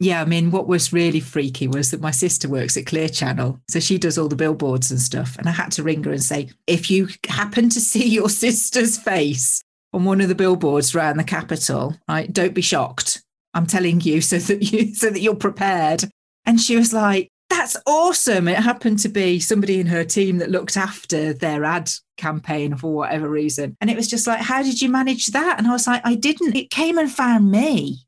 Yeah, 0.00 0.22
I 0.22 0.26
mean, 0.26 0.52
what 0.52 0.68
was 0.68 0.92
really 0.92 1.18
freaky 1.18 1.66
was 1.66 1.90
that 1.90 2.00
my 2.00 2.12
sister 2.12 2.48
works 2.48 2.76
at 2.76 2.86
Clear 2.86 3.08
Channel. 3.08 3.60
So 3.68 3.80
she 3.80 3.98
does 3.98 4.16
all 4.16 4.28
the 4.28 4.36
billboards 4.36 4.92
and 4.92 5.00
stuff. 5.00 5.36
And 5.36 5.48
I 5.48 5.52
had 5.52 5.72
to 5.72 5.82
ring 5.82 6.04
her 6.04 6.12
and 6.12 6.22
say, 6.22 6.50
if 6.68 6.88
you 6.88 7.08
happen 7.28 7.68
to 7.70 7.80
see 7.80 8.06
your 8.08 8.28
sister's 8.28 8.96
face 8.96 9.62
on 9.92 10.04
one 10.04 10.20
of 10.20 10.28
the 10.28 10.36
billboards 10.36 10.94
around 10.94 11.16
the 11.16 11.24
capital, 11.24 11.96
right, 12.08 12.32
don't 12.32 12.54
be 12.54 12.62
shocked. 12.62 13.22
I'm 13.54 13.66
telling 13.66 14.00
you 14.00 14.20
so 14.20 14.38
that 14.38 14.62
you 14.62 14.94
so 14.94 15.10
that 15.10 15.20
you're 15.20 15.34
prepared. 15.34 16.04
And 16.46 16.60
she 16.60 16.76
was 16.76 16.92
like, 16.92 17.28
that's 17.58 17.76
awesome. 17.86 18.46
It 18.46 18.58
happened 18.58 19.00
to 19.00 19.08
be 19.08 19.40
somebody 19.40 19.80
in 19.80 19.88
her 19.88 20.04
team 20.04 20.38
that 20.38 20.50
looked 20.50 20.76
after 20.76 21.32
their 21.32 21.64
ad 21.64 21.90
campaign 22.16 22.76
for 22.76 22.94
whatever 22.94 23.28
reason. 23.28 23.76
And 23.80 23.90
it 23.90 23.96
was 23.96 24.06
just 24.06 24.28
like, 24.28 24.38
how 24.38 24.62
did 24.62 24.80
you 24.80 24.88
manage 24.88 25.26
that? 25.28 25.58
And 25.58 25.66
I 25.66 25.72
was 25.72 25.88
like, 25.88 26.00
I 26.04 26.14
didn't. 26.14 26.54
It 26.54 26.70
came 26.70 26.98
and 26.98 27.10
found 27.10 27.50
me. 27.50 28.06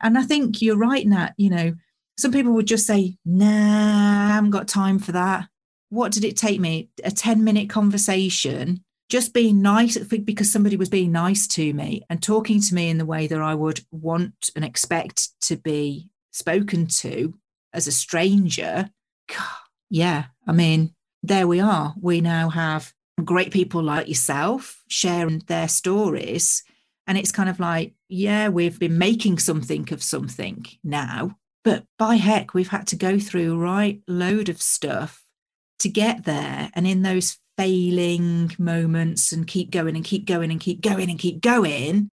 And 0.00 0.16
I 0.16 0.22
think 0.22 0.62
you're 0.62 0.76
right, 0.76 1.04
Nat. 1.04 1.32
You 1.36 1.50
know, 1.50 1.74
some 2.16 2.30
people 2.30 2.52
would 2.52 2.68
just 2.68 2.86
say, 2.86 3.16
nah, 3.24 4.26
I 4.26 4.28
haven't 4.28 4.50
got 4.50 4.68
time 4.68 5.00
for 5.00 5.10
that. 5.10 5.48
What 5.88 6.12
did 6.12 6.24
it 6.24 6.36
take 6.36 6.60
me? 6.60 6.88
A 7.02 7.10
10 7.10 7.42
minute 7.42 7.68
conversation, 7.68 8.84
just 9.08 9.34
being 9.34 9.60
nice 9.60 9.98
because 9.98 10.52
somebody 10.52 10.76
was 10.76 10.88
being 10.88 11.10
nice 11.10 11.48
to 11.48 11.72
me 11.74 12.02
and 12.08 12.22
talking 12.22 12.60
to 12.60 12.74
me 12.74 12.90
in 12.90 12.98
the 12.98 13.06
way 13.06 13.26
that 13.26 13.40
I 13.40 13.56
would 13.56 13.80
want 13.90 14.50
and 14.54 14.64
expect 14.64 15.30
to 15.42 15.56
be 15.56 16.10
spoken 16.30 16.86
to 16.86 17.34
as 17.74 17.86
a 17.86 17.92
stranger. 17.92 18.88
Yeah, 19.90 20.26
I 20.46 20.52
mean, 20.52 20.94
there 21.22 21.46
we 21.46 21.60
are. 21.60 21.94
We 22.00 22.20
now 22.20 22.48
have 22.48 22.92
great 23.22 23.52
people 23.52 23.82
like 23.82 24.08
yourself 24.08 24.82
sharing 24.88 25.40
their 25.40 25.68
stories. 25.68 26.62
And 27.06 27.18
it's 27.18 27.32
kind 27.32 27.48
of 27.48 27.60
like, 27.60 27.94
yeah, 28.08 28.48
we've 28.48 28.78
been 28.78 28.98
making 28.98 29.38
something 29.38 29.92
of 29.92 30.02
something 30.02 30.64
now, 30.82 31.36
but 31.62 31.84
by 31.98 32.16
heck, 32.16 32.54
we've 32.54 32.68
had 32.68 32.86
to 32.88 32.96
go 32.96 33.18
through 33.18 33.54
a 33.54 33.58
right 33.58 34.00
load 34.08 34.48
of 34.48 34.60
stuff 34.60 35.22
to 35.80 35.88
get 35.88 36.24
there. 36.24 36.70
And 36.74 36.86
in 36.86 37.02
those 37.02 37.38
failing 37.56 38.52
moments 38.58 39.32
and 39.32 39.46
keep 39.46 39.70
going 39.70 39.96
and 39.96 40.04
keep 40.04 40.26
going 40.26 40.50
and 40.50 40.60
keep 40.60 40.80
going 40.80 41.10
and 41.10 41.18
keep 41.18 41.40
going, 41.40 42.08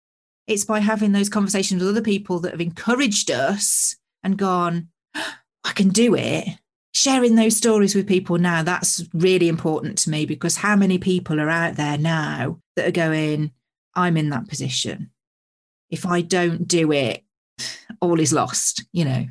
it's 0.47 0.65
by 0.65 0.79
having 0.79 1.13
those 1.13 1.29
conversations 1.29 1.81
with 1.81 1.91
other 1.91 2.01
people 2.01 2.39
that 2.39 2.51
have 2.51 2.61
encouraged 2.61 3.31
us 3.31 3.95
and 4.23 4.37
gone, 4.37 4.89
I 5.63 5.73
can 5.73 5.89
do 5.89 6.15
it. 6.15 6.47
Sharing 6.93 7.35
those 7.35 7.55
stories 7.55 7.95
with 7.95 8.07
people 8.07 8.37
now 8.37 8.63
that's 8.63 9.03
really 9.13 9.47
important 9.47 9.97
to 9.99 10.09
me 10.09 10.25
because 10.25 10.57
how 10.57 10.75
many 10.75 10.97
people 10.97 11.39
are 11.39 11.49
out 11.49 11.75
there 11.75 11.97
now 11.97 12.59
that 12.75 12.85
are 12.87 12.91
going 12.91 13.51
i'm 13.95 14.17
in 14.17 14.29
that 14.29 14.49
position. 14.49 15.11
If 15.89 16.05
i 16.05 16.19
don't 16.21 16.67
do 16.67 16.91
it 16.91 17.23
all 18.01 18.19
is 18.19 18.33
lost 18.33 18.83
you 18.91 19.05
know? 19.05 19.25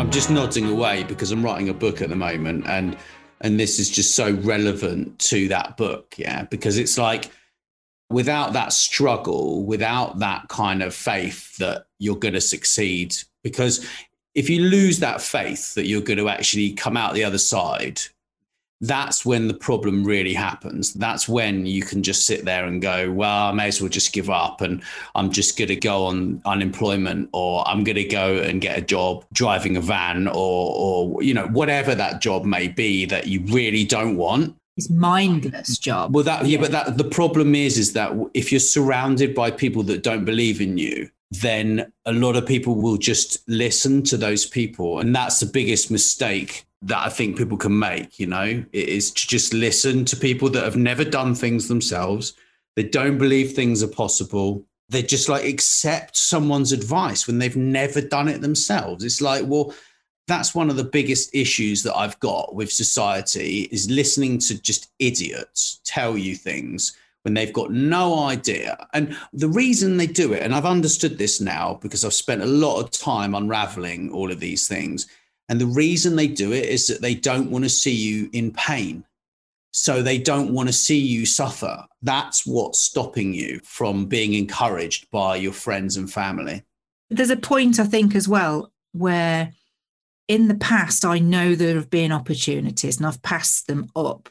I'm 0.00 0.10
just 0.10 0.30
nodding 0.30 0.68
away 0.68 1.04
because 1.04 1.30
i'm 1.30 1.44
writing 1.44 1.68
a 1.68 1.74
book 1.74 2.02
at 2.02 2.08
the 2.08 2.16
moment 2.16 2.66
and 2.66 2.96
and 3.40 3.60
this 3.60 3.78
is 3.78 3.88
just 3.88 4.16
so 4.16 4.32
relevant 4.32 5.16
to 5.20 5.46
that 5.48 5.76
book 5.76 6.16
yeah? 6.18 6.42
Because 6.42 6.76
it's 6.76 6.98
like 6.98 7.30
without 8.10 8.52
that 8.52 8.72
struggle, 8.72 9.64
without 9.64 10.18
that 10.18 10.48
kind 10.48 10.82
of 10.82 10.94
faith 10.94 11.56
that 11.56 11.86
you're 11.98 12.16
going 12.16 12.34
to 12.34 12.40
succeed, 12.40 13.14
because 13.42 13.86
if 14.34 14.50
you 14.50 14.62
lose 14.62 14.98
that 14.98 15.20
faith 15.20 15.74
that 15.74 15.86
you're 15.86 16.00
going 16.00 16.18
to 16.18 16.28
actually 16.28 16.72
come 16.72 16.96
out 16.96 17.14
the 17.14 17.24
other 17.24 17.38
side, 17.38 18.00
that's 18.80 19.24
when 19.24 19.48
the 19.48 19.54
problem 19.54 20.04
really 20.04 20.34
happens. 20.34 20.92
That's 20.92 21.28
when 21.28 21.64
you 21.64 21.82
can 21.82 22.02
just 22.02 22.26
sit 22.26 22.44
there 22.44 22.66
and 22.66 22.82
go, 22.82 23.10
well, 23.10 23.46
I 23.46 23.52
may 23.52 23.68
as 23.68 23.80
well 23.80 23.88
just 23.88 24.12
give 24.12 24.28
up 24.28 24.60
and 24.60 24.82
I'm 25.14 25.30
just 25.30 25.56
going 25.56 25.68
to 25.68 25.76
go 25.76 26.06
on 26.06 26.42
unemployment 26.44 27.30
or 27.32 27.66
I'm 27.66 27.84
going 27.84 27.96
to 27.96 28.04
go 28.04 28.36
and 28.38 28.60
get 28.60 28.76
a 28.76 28.82
job 28.82 29.24
driving 29.32 29.76
a 29.76 29.80
van 29.80 30.26
or, 30.28 30.34
or, 30.34 31.22
you 31.22 31.32
know, 31.32 31.46
whatever 31.46 31.94
that 31.94 32.20
job 32.20 32.44
may 32.44 32.68
be 32.68 33.06
that 33.06 33.26
you 33.26 33.40
really 33.46 33.84
don't 33.84 34.16
want 34.16 34.56
his 34.76 34.90
mindless 34.90 35.78
job. 35.78 36.14
Well, 36.14 36.24
that 36.24 36.46
yeah, 36.46 36.60
but 36.60 36.72
that 36.72 36.98
the 36.98 37.04
problem 37.04 37.54
is, 37.54 37.78
is 37.78 37.92
that 37.92 38.12
if 38.34 38.50
you're 38.50 38.60
surrounded 38.60 39.34
by 39.34 39.50
people 39.50 39.82
that 39.84 40.02
don't 40.02 40.24
believe 40.24 40.60
in 40.60 40.78
you, 40.78 41.10
then 41.30 41.92
a 42.06 42.12
lot 42.12 42.36
of 42.36 42.46
people 42.46 42.74
will 42.74 42.96
just 42.96 43.48
listen 43.48 44.02
to 44.04 44.16
those 44.16 44.46
people, 44.46 45.00
and 45.00 45.14
that's 45.14 45.40
the 45.40 45.46
biggest 45.46 45.90
mistake 45.90 46.66
that 46.82 46.98
I 46.98 47.08
think 47.08 47.36
people 47.36 47.56
can 47.56 47.78
make. 47.78 48.18
You 48.18 48.26
know, 48.26 48.64
is 48.72 49.10
to 49.12 49.26
just 49.28 49.54
listen 49.54 50.04
to 50.06 50.16
people 50.16 50.50
that 50.50 50.64
have 50.64 50.76
never 50.76 51.04
done 51.04 51.34
things 51.34 51.68
themselves, 51.68 52.34
They 52.76 52.82
don't 52.82 53.18
believe 53.18 53.52
things 53.52 53.82
are 53.82 53.88
possible. 53.88 54.64
They 54.88 55.02
just 55.02 55.28
like 55.28 55.44
accept 55.44 56.16
someone's 56.16 56.72
advice 56.72 57.26
when 57.26 57.38
they've 57.38 57.56
never 57.56 58.00
done 58.00 58.28
it 58.28 58.40
themselves. 58.40 59.04
It's 59.04 59.20
like, 59.20 59.44
well, 59.46 59.74
that's 60.26 60.54
one 60.54 60.70
of 60.70 60.76
the 60.76 60.84
biggest 60.84 61.34
issues 61.34 61.82
that 61.82 61.96
I've 61.96 62.18
got 62.20 62.54
with 62.54 62.72
society 62.72 63.68
is 63.70 63.90
listening 63.90 64.38
to 64.38 64.60
just 64.60 64.90
idiots 64.98 65.80
tell 65.84 66.16
you 66.16 66.34
things 66.34 66.96
when 67.22 67.34
they've 67.34 67.52
got 67.52 67.70
no 67.72 68.20
idea. 68.20 68.86
And 68.92 69.16
the 69.32 69.48
reason 69.48 69.96
they 69.96 70.06
do 70.06 70.32
it, 70.32 70.42
and 70.42 70.54
I've 70.54 70.66
understood 70.66 71.18
this 71.18 71.40
now 71.40 71.78
because 71.82 72.04
I've 72.04 72.14
spent 72.14 72.42
a 72.42 72.46
lot 72.46 72.80
of 72.80 72.90
time 72.90 73.34
unraveling 73.34 74.12
all 74.12 74.30
of 74.30 74.40
these 74.40 74.68
things. 74.68 75.06
And 75.48 75.60
the 75.60 75.66
reason 75.66 76.16
they 76.16 76.28
do 76.28 76.52
it 76.52 76.66
is 76.66 76.86
that 76.86 77.02
they 77.02 77.14
don't 77.14 77.50
want 77.50 77.64
to 77.64 77.70
see 77.70 77.94
you 77.94 78.30
in 78.32 78.50
pain. 78.52 79.04
So 79.72 80.02
they 80.02 80.18
don't 80.18 80.54
want 80.54 80.68
to 80.68 80.72
see 80.72 80.98
you 80.98 81.26
suffer. 81.26 81.84
That's 82.02 82.46
what's 82.46 82.80
stopping 82.80 83.34
you 83.34 83.60
from 83.64 84.06
being 84.06 84.34
encouraged 84.34 85.10
by 85.10 85.36
your 85.36 85.52
friends 85.52 85.96
and 85.96 86.10
family. 86.10 86.62
There's 87.10 87.30
a 87.30 87.36
point, 87.36 87.80
I 87.80 87.84
think, 87.84 88.14
as 88.14 88.28
well, 88.28 88.70
where 88.92 89.52
in 90.28 90.48
the 90.48 90.54
past, 90.54 91.04
I 91.04 91.18
know 91.18 91.54
there 91.54 91.74
have 91.74 91.90
been 91.90 92.12
opportunities 92.12 92.96
and 92.96 93.06
I've 93.06 93.22
passed 93.22 93.66
them 93.66 93.90
up. 93.94 94.28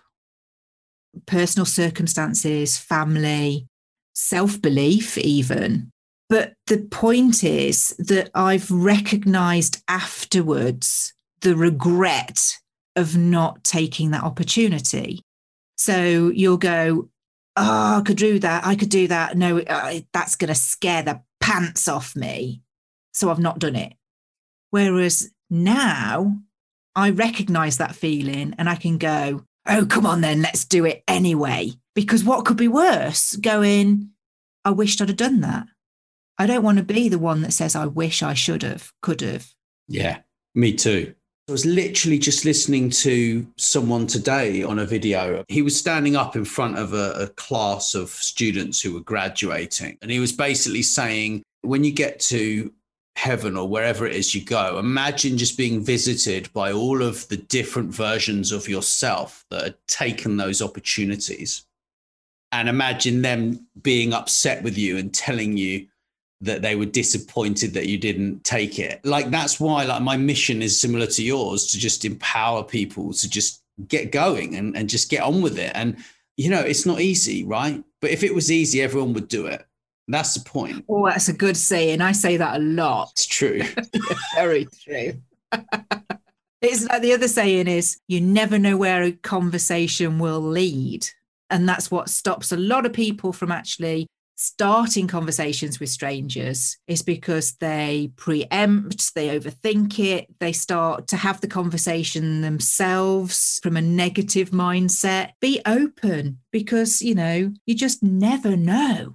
Personal 1.26 1.66
circumstances, 1.66 2.78
family, 2.78 3.68
self 4.14 4.62
belief, 4.62 5.18
even. 5.18 5.92
But 6.30 6.54
the 6.68 6.80
point 6.80 7.44
is 7.44 7.90
that 8.00 8.32
I've 8.34 8.72
recognized 8.72 9.84
afterwards 9.88 11.14
the 11.42 11.56
regret 11.56 12.58
of 12.96 13.16
not 13.16 13.64
taking 13.64 14.12
that 14.12 14.24
opportunity. 14.24 15.22
So 15.78 16.32
you'll 16.34 16.58
go, 16.58 17.10
Oh, 17.56 17.98
I 18.00 18.02
could 18.04 18.18
do 18.18 18.40
that. 18.40 18.66
I 18.66 18.76
could 18.76 18.90
do 18.90 19.08
that. 19.10 19.38
No, 19.38 19.60
uh, 19.60 20.00
that's 20.12 20.36
going 20.36 20.48
to 20.48 20.56
scare 20.56 21.04
the 21.04 21.22
pants 21.40 21.88
off 21.88 22.16
me. 22.16 22.64
So 23.12 23.30
I've 23.30 23.38
not 23.38 23.60
done 23.60 23.76
it. 23.76 23.94
Whereas 24.72 25.30
now 25.54 26.40
I 26.96 27.10
recognize 27.12 27.78
that 27.78 27.96
feeling 27.96 28.54
and 28.58 28.70
I 28.70 28.76
can 28.76 28.98
go, 28.98 29.46
oh, 29.68 29.86
come 29.86 30.06
on 30.06 30.22
then, 30.22 30.42
let's 30.42 30.66
do 30.66 30.86
it 30.86 31.04
anyway. 31.08 31.72
Because 31.96 32.24
what 32.24 32.46
could 32.46 32.58
be 32.58 32.68
worse? 32.68 33.36
Going, 33.36 34.10
I 34.66 34.72
wished 34.72 35.02
I'd 35.02 35.10
have 35.10 35.18
done 35.18 35.42
that. 35.42 35.68
I 36.38 36.48
don't 36.48 36.64
want 36.64 36.80
to 36.80 36.84
be 36.84 37.10
the 37.10 37.20
one 37.20 37.42
that 37.42 37.54
says, 37.54 37.76
I 37.76 37.86
wish 37.86 38.24
I 38.24 38.34
should 38.34 38.64
have, 38.64 38.92
could 39.02 39.22
have. 39.22 39.48
Yeah, 39.88 40.20
me 40.56 40.74
too. 40.74 41.14
I 41.48 41.52
was 41.52 41.66
literally 41.66 42.18
just 42.18 42.46
listening 42.46 42.90
to 42.90 43.46
someone 43.58 44.08
today 44.08 44.64
on 44.64 44.80
a 44.80 44.86
video. 44.86 45.44
He 45.50 45.62
was 45.62 45.78
standing 45.78 46.16
up 46.16 46.36
in 46.36 46.46
front 46.46 46.78
of 46.78 46.94
a, 46.94 47.12
a, 47.14 47.28
class 47.28 47.96
of 47.96 48.10
students 48.10 48.82
who 48.82 48.94
were 48.94 49.02
graduating. 49.02 49.98
And 50.02 50.10
he 50.10 50.22
was 50.22 50.32
basically 50.32 50.84
saying, 50.84 51.44
when 51.62 51.84
you 51.84 51.92
get 51.92 52.22
to 52.22 52.72
heaven 53.16 53.56
or 53.56 53.68
wherever 53.68 54.06
it 54.06 54.16
is 54.16 54.34
you 54.34 54.44
go, 54.44 54.80
imagine 54.80 55.38
just 55.38 55.58
being 55.58 55.84
visited 55.84 56.52
by 56.54 56.72
all 56.72 57.02
of 57.02 57.28
the 57.30 57.38
different 57.38 57.94
versions 57.94 58.52
of 58.52 58.68
yourself 58.68 59.46
that 59.50 59.64
had 59.64 59.88
taken 59.88 60.38
those 60.38 60.62
opportunities. 60.62 61.66
And 62.52 62.70
imagine 62.70 63.22
them 63.22 63.68
being 63.82 64.14
upset 64.14 64.64
with 64.64 64.78
you 64.78 64.98
and 64.98 65.14
telling 65.14 65.58
you 65.58 65.88
that 66.42 66.62
they 66.62 66.76
were 66.76 66.86
disappointed 66.86 67.74
that 67.74 67.88
you 67.88 67.98
didn't 67.98 68.44
take 68.44 68.78
it. 68.78 69.04
Like 69.06 69.30
that's 69.30 69.60
why 69.60 69.86
like 69.86 70.02
my 70.02 70.18
mission 70.18 70.62
is 70.62 70.80
similar 70.80 71.08
to 71.08 71.24
yours 71.24 71.68
to 71.68 71.80
just 71.80 72.06
empower 72.06 72.64
people 72.64 73.14
to 73.14 73.30
just 73.30 73.64
get 73.88 74.12
going 74.12 74.56
and, 74.56 74.76
and 74.76 74.90
just 74.90 75.10
get 75.10 75.24
on 75.24 75.42
with 75.42 75.58
it. 75.58 75.72
And 75.74 75.98
you 76.36 76.50
know, 76.50 76.60
it's 76.60 76.86
not 76.86 77.00
easy, 77.00 77.44
right? 77.44 77.84
But 78.02 78.12
if 78.12 78.24
it 78.24 78.36
was 78.36 78.52
easy, 78.52 78.82
everyone 78.82 79.14
would 79.14 79.28
do 79.28 79.46
it. 79.46 79.66
That's 80.08 80.34
the 80.34 80.50
point. 80.50 80.86
Oh, 80.90 81.08
that's 81.08 81.30
a 81.30 81.34
good 81.34 81.56
saying. 81.56 82.02
I 82.02 82.12
say 82.12 82.38
that 82.38 82.58
a 82.58 82.60
lot. 82.60 83.12
It's 83.12 83.26
true. 83.26 83.62
Very 84.36 84.68
true. 84.84 85.14
it's 86.62 86.88
like 86.90 87.02
the 87.02 87.14
other 87.14 87.28
saying 87.28 87.68
is 87.68 88.00
you 88.08 88.20
never 88.20 88.60
know 88.60 88.76
where 88.76 89.04
a 89.04 89.12
conversation 89.12 90.20
will 90.20 90.42
lead. 90.42 91.08
And 91.50 91.70
that's 91.70 91.92
what 91.92 92.10
stops 92.10 92.52
a 92.52 92.58
lot 92.58 92.86
of 92.86 92.94
people 92.94 93.32
from 93.32 93.52
actually 93.52 94.08
starting 94.36 95.08
conversations 95.08 95.80
with 95.80 95.90
strangers 95.90 96.78
is 96.88 97.02
because 97.02 97.54
they 97.62 98.12
preempt, 98.18 99.14
they 99.16 99.40
overthink 99.40 100.00
it, 100.00 100.28
they 100.40 100.52
start 100.52 101.08
to 101.08 101.16
have 101.16 101.40
the 101.40 101.48
conversation 101.48 102.42
themselves 102.42 103.60
from 103.64 103.78
a 103.78 103.82
negative 103.82 104.50
mindset. 104.50 105.32
Be 105.40 105.62
open 105.66 106.40
because, 106.52 107.02
you 107.02 107.16
know, 107.16 107.54
you 107.66 107.76
just 107.76 108.04
never 108.04 108.58
know. 108.58 109.14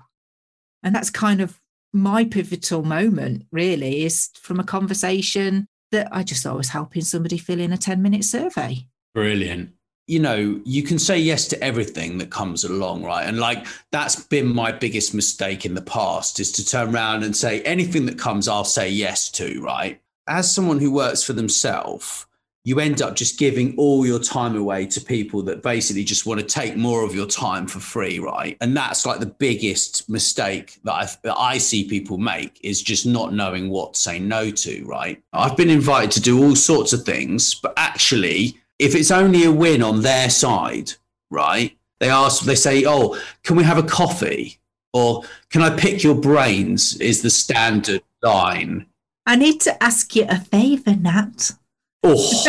And 0.83 0.95
that's 0.95 1.11
kind 1.11 1.41
of 1.41 1.61
my 1.93 2.25
pivotal 2.25 2.83
moment, 2.83 3.47
really, 3.51 4.05
is 4.05 4.31
from 4.41 4.61
a 4.61 4.65
conversation 4.65 5.67
that 5.91 6.09
I 6.13 6.23
just 6.23 6.43
thought 6.43 6.55
I 6.55 6.57
was 6.57 6.69
helping 6.69 7.03
somebody 7.03 7.39
fill 7.39 7.61
in 7.61 7.73
a 7.73 7.79
10 7.79 8.03
minute 8.03 8.25
survey. 8.25 8.87
Brilliant. 9.15 9.73
You 10.07 10.21
know, 10.21 10.61
you 10.65 10.83
can 10.83 10.99
say 10.99 11.19
yes 11.19 11.49
to 11.49 11.63
everything 11.63 12.19
that 12.19 12.31
comes 12.31 12.65
along, 12.65 13.05
right? 13.05 13.27
And 13.27 13.39
like 13.39 13.67
that's 13.93 14.17
been 14.25 14.55
my 14.55 14.73
biggest 14.73 15.15
mistake 15.15 15.67
in 15.67 15.75
the 15.75 15.83
past 15.83 16.41
is 16.41 16.51
to 16.53 16.65
turn 16.65 16.95
around 16.95 17.25
and 17.25 17.37
say 17.37 17.61
anything 17.63 18.07
that 18.07 18.19
comes, 18.19 18.49
I'll 18.49 18.65
say 18.65 18.89
yes 18.89 19.31
to, 19.33 19.61
right? 19.63 20.01
As 20.27 20.55
someone 20.55 20.79
who 20.79 20.91
works 20.91 21.23
for 21.23 21.35
themselves, 21.35 22.27
you 22.69 22.81
end 22.81 23.01
up 23.01 23.17
just 23.17 23.39
giving 23.39 23.75
all 23.79 24.07
your 24.07 24.19
time 24.19 24.55
away 24.55 24.85
to 24.85 25.01
people 25.01 25.41
that 25.41 25.63
basically 25.63 26.05
just 26.05 26.27
want 26.27 26.39
to 26.39 26.45
take 26.45 26.77
more 26.77 27.03
of 27.03 27.15
your 27.15 27.25
time 27.27 27.67
for 27.67 27.81
free, 27.81 28.19
right? 28.19 28.59
And 28.61 28.77
that's 28.77 29.07
like 29.07 29.21
the 29.21 29.27
biggest 29.27 30.07
mistake 30.11 30.79
that, 30.85 30.93
i 30.93 31.09
that 31.23 31.39
I 31.39 31.57
see 31.57 31.89
people 31.89 32.19
make 32.19 32.61
is 32.63 32.83
just 32.83 33.07
not 33.07 33.33
knowing 33.33 33.71
what 33.71 33.95
to 33.95 34.01
say 34.01 34.19
no 34.19 34.51
to, 34.51 34.85
right? 34.85 35.19
I've 35.33 35.57
been 35.57 35.71
invited 35.71 36.11
to 36.11 36.21
do 36.21 36.45
all 36.45 36.55
sorts 36.55 36.93
of 36.93 37.05
things, 37.05 37.55
but 37.55 37.73
actually, 37.79 38.59
if 38.79 38.95
it's 38.95 39.11
only 39.11 39.45
a 39.45 39.51
win 39.51 39.83
on 39.83 40.03
their 40.03 40.29
side, 40.29 40.93
right? 41.31 41.75
They 42.01 42.11
ask, 42.11 42.45
they 42.45 42.55
say, 42.55 42.85
"Oh, 42.85 43.19
can 43.45 43.57
we 43.57 43.65
have 43.65 43.79
a 43.79 43.83
coffee?" 43.83 44.59
Or 44.93 45.25
"Can 45.49 45.63
I 45.63 45.71
pick 45.71 46.03
your 46.03 46.17
brains?" 46.17 46.97
Is 46.99 47.23
the 47.23 47.31
standard 47.31 48.03
line. 48.23 48.85
I 49.25 49.37
need 49.37 49.63
to 49.63 49.83
ask 49.83 50.15
you 50.15 50.27
a 50.29 50.39
favor, 50.39 50.95
Nat. 50.95 51.53
Oh. 52.05 52.45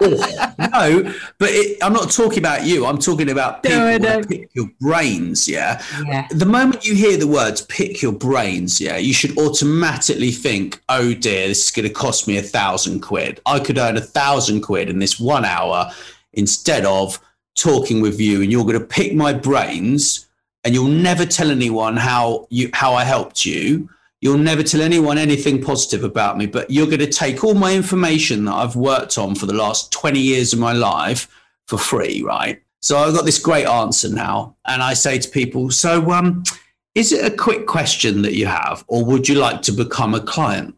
oh. 0.00 0.54
no, 0.58 1.14
but 1.38 1.50
it, 1.50 1.78
I'm 1.80 1.92
not 1.92 2.10
talking 2.10 2.40
about 2.40 2.66
you. 2.66 2.86
I'm 2.86 2.98
talking 2.98 3.30
about 3.30 3.62
people 3.62 3.78
no, 3.78 3.98
no. 3.98 4.22
pick 4.22 4.50
your 4.52 4.68
brains. 4.80 5.48
Yeah? 5.48 5.80
yeah. 6.04 6.26
The 6.30 6.46
moment 6.46 6.84
you 6.84 6.94
hear 6.94 7.16
the 7.16 7.28
words 7.28 7.62
"pick 7.62 8.02
your 8.02 8.12
brains," 8.12 8.80
yeah, 8.80 8.96
you 8.96 9.12
should 9.12 9.38
automatically 9.38 10.32
think, 10.32 10.82
"Oh 10.88 11.14
dear, 11.14 11.46
this 11.46 11.66
is 11.66 11.70
going 11.70 11.86
to 11.86 11.94
cost 11.94 12.26
me 12.26 12.36
a 12.36 12.42
thousand 12.42 13.00
quid. 13.00 13.40
I 13.46 13.60
could 13.60 13.78
earn 13.78 13.96
a 13.96 14.00
thousand 14.00 14.62
quid 14.62 14.88
in 14.90 14.98
this 14.98 15.20
one 15.20 15.44
hour 15.44 15.92
instead 16.32 16.84
of 16.84 17.20
talking 17.54 18.00
with 18.00 18.20
you, 18.20 18.42
and 18.42 18.50
you're 18.50 18.64
going 18.64 18.78
to 18.78 18.84
pick 18.84 19.14
my 19.14 19.32
brains, 19.32 20.26
and 20.64 20.74
you'll 20.74 20.88
never 20.88 21.24
tell 21.24 21.50
anyone 21.50 21.96
how 21.96 22.48
you 22.50 22.70
how 22.72 22.94
I 22.94 23.04
helped 23.04 23.46
you." 23.46 23.88
You'll 24.22 24.38
never 24.38 24.62
tell 24.62 24.80
anyone 24.80 25.18
anything 25.18 25.60
positive 25.60 26.04
about 26.04 26.38
me, 26.38 26.46
but 26.46 26.70
you're 26.70 26.86
going 26.86 27.00
to 27.00 27.08
take 27.08 27.42
all 27.42 27.54
my 27.54 27.74
information 27.74 28.44
that 28.44 28.54
I've 28.54 28.76
worked 28.76 29.18
on 29.18 29.34
for 29.34 29.46
the 29.46 29.52
last 29.52 29.90
20 29.90 30.20
years 30.20 30.52
of 30.52 30.60
my 30.60 30.72
life 30.72 31.28
for 31.66 31.76
free, 31.76 32.22
right? 32.22 32.62
So 32.80 32.98
I've 32.98 33.14
got 33.14 33.24
this 33.24 33.40
great 33.40 33.66
answer 33.66 34.08
now. 34.08 34.54
And 34.64 34.80
I 34.80 34.94
say 34.94 35.18
to 35.18 35.28
people, 35.28 35.72
so 35.72 36.12
um, 36.12 36.44
is 36.94 37.10
it 37.10 37.24
a 37.24 37.36
quick 37.36 37.66
question 37.66 38.22
that 38.22 38.34
you 38.34 38.46
have, 38.46 38.84
or 38.86 39.04
would 39.04 39.28
you 39.28 39.34
like 39.34 39.60
to 39.62 39.72
become 39.72 40.14
a 40.14 40.20
client? 40.20 40.76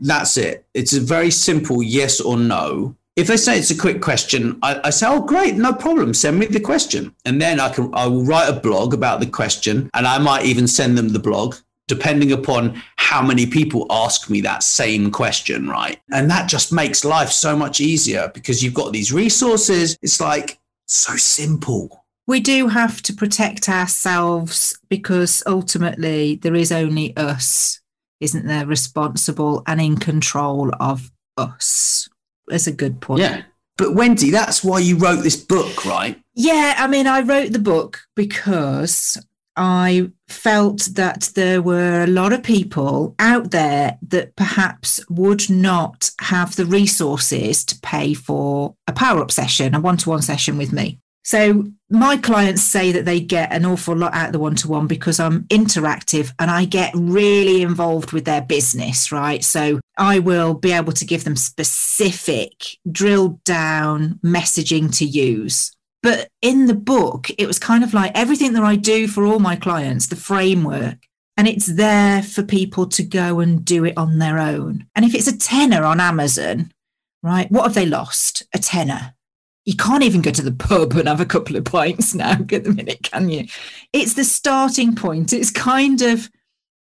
That's 0.00 0.36
it. 0.36 0.66
It's 0.74 0.92
a 0.92 1.00
very 1.00 1.30
simple 1.30 1.84
yes 1.84 2.20
or 2.20 2.36
no. 2.36 2.96
If 3.14 3.28
they 3.28 3.36
say 3.36 3.56
it's 3.56 3.70
a 3.70 3.78
quick 3.78 4.02
question, 4.02 4.58
I, 4.62 4.80
I, 4.84 4.90
say, 4.90 5.06
"Oh, 5.08 5.20
great, 5.20 5.54
no 5.56 5.74
problem. 5.74 6.14
Send 6.14 6.38
me 6.38 6.46
the 6.46 6.60
question," 6.60 7.14
and 7.26 7.40
then 7.40 7.60
I 7.60 7.68
can 7.68 7.90
I 7.92 8.06
will 8.06 8.24
write 8.24 8.48
a 8.48 8.58
blog 8.58 8.94
about 8.94 9.20
the 9.20 9.26
question, 9.26 9.90
and 9.92 10.06
I 10.06 10.18
might 10.18 10.46
even 10.46 10.66
send 10.66 10.96
them 10.96 11.10
the 11.10 11.18
blog 11.18 11.56
depending 11.90 12.30
upon 12.30 12.80
how 12.96 13.20
many 13.20 13.44
people 13.44 13.84
ask 13.90 14.30
me 14.30 14.40
that 14.40 14.62
same 14.62 15.10
question, 15.10 15.68
right? 15.68 16.00
And 16.12 16.30
that 16.30 16.48
just 16.48 16.72
makes 16.72 17.04
life 17.04 17.32
so 17.32 17.56
much 17.56 17.80
easier 17.80 18.30
because 18.32 18.62
you've 18.62 18.74
got 18.74 18.92
these 18.92 19.12
resources. 19.12 19.98
It's 20.00 20.20
like 20.20 20.60
so 20.86 21.16
simple. 21.16 22.04
We 22.28 22.38
do 22.38 22.68
have 22.68 23.02
to 23.02 23.12
protect 23.12 23.68
ourselves 23.68 24.78
because 24.88 25.42
ultimately 25.48 26.36
there 26.36 26.54
is 26.54 26.70
only 26.70 27.16
us, 27.16 27.80
isn't 28.20 28.46
there, 28.46 28.66
responsible 28.66 29.64
and 29.66 29.80
in 29.80 29.96
control 29.96 30.70
of 30.78 31.10
us. 31.36 32.08
That's 32.46 32.68
a 32.68 32.72
good 32.72 33.00
point. 33.00 33.22
Yeah. 33.22 33.42
But 33.76 33.96
Wendy, 33.96 34.30
that's 34.30 34.62
why 34.62 34.78
you 34.78 34.96
wrote 34.96 35.22
this 35.22 35.34
book, 35.34 35.84
right? 35.84 36.16
Yeah, 36.34 36.74
I 36.78 36.86
mean, 36.86 37.08
I 37.08 37.22
wrote 37.22 37.50
the 37.50 37.58
book 37.58 38.02
because 38.14 39.16
I 39.62 40.10
felt 40.26 40.88
that 40.92 41.32
there 41.34 41.60
were 41.60 42.04
a 42.04 42.06
lot 42.06 42.32
of 42.32 42.42
people 42.42 43.14
out 43.18 43.50
there 43.50 43.98
that 44.08 44.34
perhaps 44.34 45.00
would 45.10 45.50
not 45.50 46.10
have 46.18 46.56
the 46.56 46.64
resources 46.64 47.62
to 47.66 47.78
pay 47.80 48.14
for 48.14 48.74
a 48.86 48.92
power 48.94 49.20
up 49.20 49.30
session, 49.30 49.74
a 49.74 49.80
one 49.80 49.98
to 49.98 50.08
one 50.08 50.22
session 50.22 50.56
with 50.56 50.72
me. 50.72 50.98
So 51.24 51.66
my 51.90 52.16
clients 52.16 52.62
say 52.62 52.90
that 52.92 53.04
they 53.04 53.20
get 53.20 53.52
an 53.52 53.66
awful 53.66 53.94
lot 53.94 54.14
out 54.14 54.28
of 54.28 54.32
the 54.32 54.38
one 54.38 54.54
to 54.56 54.68
one 54.68 54.86
because 54.86 55.20
I'm 55.20 55.44
interactive 55.44 56.32
and 56.38 56.50
I 56.50 56.64
get 56.64 56.94
really 56.94 57.60
involved 57.60 58.12
with 58.12 58.24
their 58.24 58.40
business, 58.40 59.12
right? 59.12 59.44
So 59.44 59.78
I 59.98 60.20
will 60.20 60.54
be 60.54 60.72
able 60.72 60.94
to 60.94 61.04
give 61.04 61.24
them 61.24 61.36
specific, 61.36 62.52
drilled 62.90 63.44
down 63.44 64.18
messaging 64.24 64.96
to 64.96 65.04
use. 65.04 65.70
But 66.02 66.28
in 66.40 66.66
the 66.66 66.74
book, 66.74 67.30
it 67.36 67.46
was 67.46 67.58
kind 67.58 67.84
of 67.84 67.92
like 67.92 68.12
everything 68.14 68.54
that 68.54 68.62
I 68.62 68.76
do 68.76 69.06
for 69.06 69.26
all 69.26 69.38
my 69.38 69.56
clients, 69.56 70.06
the 70.06 70.16
framework, 70.16 70.96
and 71.36 71.46
it's 71.46 71.66
there 71.66 72.22
for 72.22 72.42
people 72.42 72.86
to 72.86 73.02
go 73.02 73.40
and 73.40 73.64
do 73.64 73.84
it 73.84 73.96
on 73.96 74.18
their 74.18 74.38
own. 74.38 74.86
And 74.94 75.04
if 75.04 75.14
it's 75.14 75.28
a 75.28 75.36
tenner 75.36 75.84
on 75.84 76.00
Amazon, 76.00 76.72
right, 77.22 77.50
what 77.50 77.64
have 77.64 77.74
they 77.74 77.86
lost? 77.86 78.42
A 78.54 78.58
tenner 78.58 79.14
you 79.64 79.76
can't 79.76 80.02
even 80.02 80.22
go 80.22 80.30
to 80.30 80.42
the 80.42 80.52
pub 80.52 80.92
and 80.94 81.06
have 81.06 81.20
a 81.20 81.26
couple 81.26 81.54
of 81.56 81.64
pints 81.64 82.14
now 82.14 82.32
at 82.52 82.64
the 82.64 82.72
minute, 82.74 83.02
can 83.04 83.28
you? 83.28 83.46
It's 83.92 84.14
the 84.14 84.24
starting 84.24 84.94
point. 84.94 85.32
It's 85.32 85.50
kind 85.50 86.02
of 86.02 86.30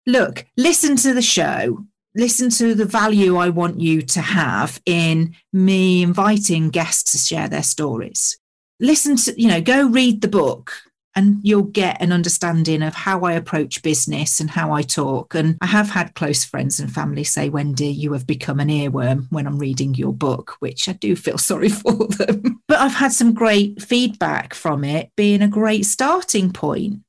look, 0.05 0.45
listen 0.57 0.95
to 0.97 1.13
the 1.13 1.21
show, 1.21 1.85
listen 2.15 2.49
to 2.49 2.75
the 2.75 2.85
value 2.85 3.37
I 3.37 3.49
want 3.49 3.79
you 3.79 4.01
to 4.01 4.21
have 4.21 4.81
in 4.85 5.35
me 5.53 6.03
inviting 6.03 6.69
guests 6.69 7.11
to 7.11 7.17
share 7.17 7.47
their 7.47 7.63
stories. 7.63 8.37
Listen 8.79 9.15
to, 9.17 9.41
you 9.41 9.47
know, 9.47 9.61
go 9.61 9.87
read 9.87 10.21
the 10.21 10.27
book 10.27 10.73
and 11.15 11.39
you'll 11.43 11.63
get 11.63 12.01
an 12.01 12.11
understanding 12.11 12.83
of 12.83 12.93
how 12.93 13.21
I 13.21 13.33
approach 13.33 13.81
business 13.81 14.41
and 14.41 14.49
how 14.49 14.73
I 14.73 14.81
talk. 14.81 15.33
And 15.33 15.57
I 15.61 15.65
have 15.67 15.89
had 15.89 16.13
close 16.13 16.43
friends 16.43 16.79
and 16.79 16.91
family 16.91 17.23
say, 17.23 17.47
Wendy, 17.47 17.87
you 17.87 18.11
have 18.13 18.27
become 18.27 18.59
an 18.59 18.67
earworm 18.67 19.27
when 19.29 19.47
I'm 19.47 19.57
reading 19.57 19.95
your 19.95 20.11
book, 20.11 20.57
which 20.59 20.89
I 20.89 20.93
do 20.93 21.15
feel 21.15 21.37
sorry 21.39 21.69
for 21.69 22.07
them. 22.07 22.61
but 22.67 22.79
I've 22.79 22.95
had 22.95 23.13
some 23.13 23.33
great 23.33 23.81
feedback 23.81 24.53
from 24.53 24.83
it 24.83 25.09
being 25.15 25.41
a 25.41 25.47
great 25.47 25.85
starting 25.85 26.51
point. 26.51 26.99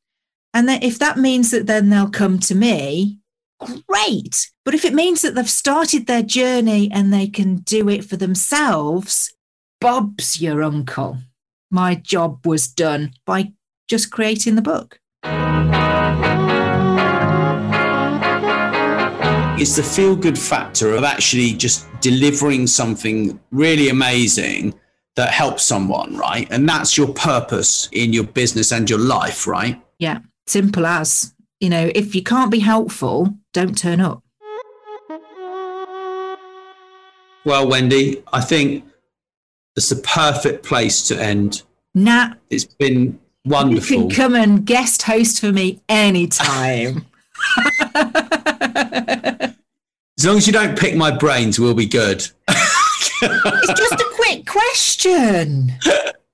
And 0.55 0.69
that 0.69 0.85
if 0.85 1.01
that 1.01 1.19
means 1.19 1.51
that 1.51 1.67
then 1.67 1.91
they'll 1.91 2.09
come 2.09 2.39
to 2.41 2.55
me, 2.55 3.19
great. 3.89 4.51
But 4.65 4.75
if 4.75 4.85
it 4.85 4.95
means 4.95 5.23
that 5.23 5.35
they've 5.35 5.51
started 5.51 6.07
their 6.07 6.23
journey 6.23 6.91
and 6.93 7.13
they 7.13 7.27
can 7.27 7.57
do 7.57 7.89
it 7.89 8.05
for 8.05 8.17
themselves, 8.17 9.35
Bob's 9.81 10.41
your 10.41 10.63
uncle. 10.63 11.19
My 11.71 11.97
job 11.97 12.47
was 12.47 12.69
done 12.69 13.13
by 13.25 13.53
just 13.89 14.13
creating 14.13 14.55
the 14.55 14.63
book? 14.63 15.01
It's 19.59 19.75
the 19.75 19.83
feel 19.83 20.15
good 20.15 20.39
factor 20.39 20.95
of 20.95 21.03
actually 21.03 21.55
just 21.55 21.89
delivering 22.01 22.69
something 22.69 23.41
really 23.51 23.89
amazing 23.89 24.75
that 25.17 25.33
helps 25.33 25.65
someone, 25.65 26.17
right? 26.17 26.47
And 26.51 26.69
that's 26.69 26.97
your 26.97 27.09
purpose 27.09 27.89
in 27.91 28.13
your 28.13 28.25
business 28.25 28.71
and 28.71 28.89
your 28.89 29.01
life, 29.01 29.47
right? 29.49 29.83
Yeah, 29.99 30.21
simple 30.47 30.87
as. 30.87 31.35
You 31.59 31.71
know, 31.71 31.91
if 31.95 32.15
you 32.15 32.23
can't 32.23 32.51
be 32.51 32.61
helpful, 32.61 33.35
don't 33.53 33.77
turn 33.77 34.01
up. 34.01 34.23
Well, 37.45 37.69
Wendy, 37.69 38.23
I 38.33 38.41
think 38.41 38.85
it's 39.77 39.91
the 39.91 39.97
perfect 39.97 40.65
place 40.65 41.07
to 41.09 41.23
end. 41.23 41.63
Nat. 41.95 42.35
It's 42.51 42.65
been 42.65 43.19
Wonderful. 43.47 43.97
You 43.97 44.03
can 44.03 44.11
come 44.11 44.35
and 44.35 44.67
guest 44.67 45.03
host 45.03 45.41
for 45.41 45.53
me 45.53 45.81
anytime. 45.89 47.07
as 47.95 49.55
long 50.25 50.37
as 50.37 50.49
you 50.49 50.53
don't 50.53 50.77
pick 50.77 50.97
my 50.97 51.17
brains, 51.17 51.61
we'll 51.61 51.73
be 51.73 51.87
good. 51.87 52.27
it's 52.49 53.79
just 53.79 53.93
a 53.93 54.13
quick 54.17 54.47
question. 54.47 55.73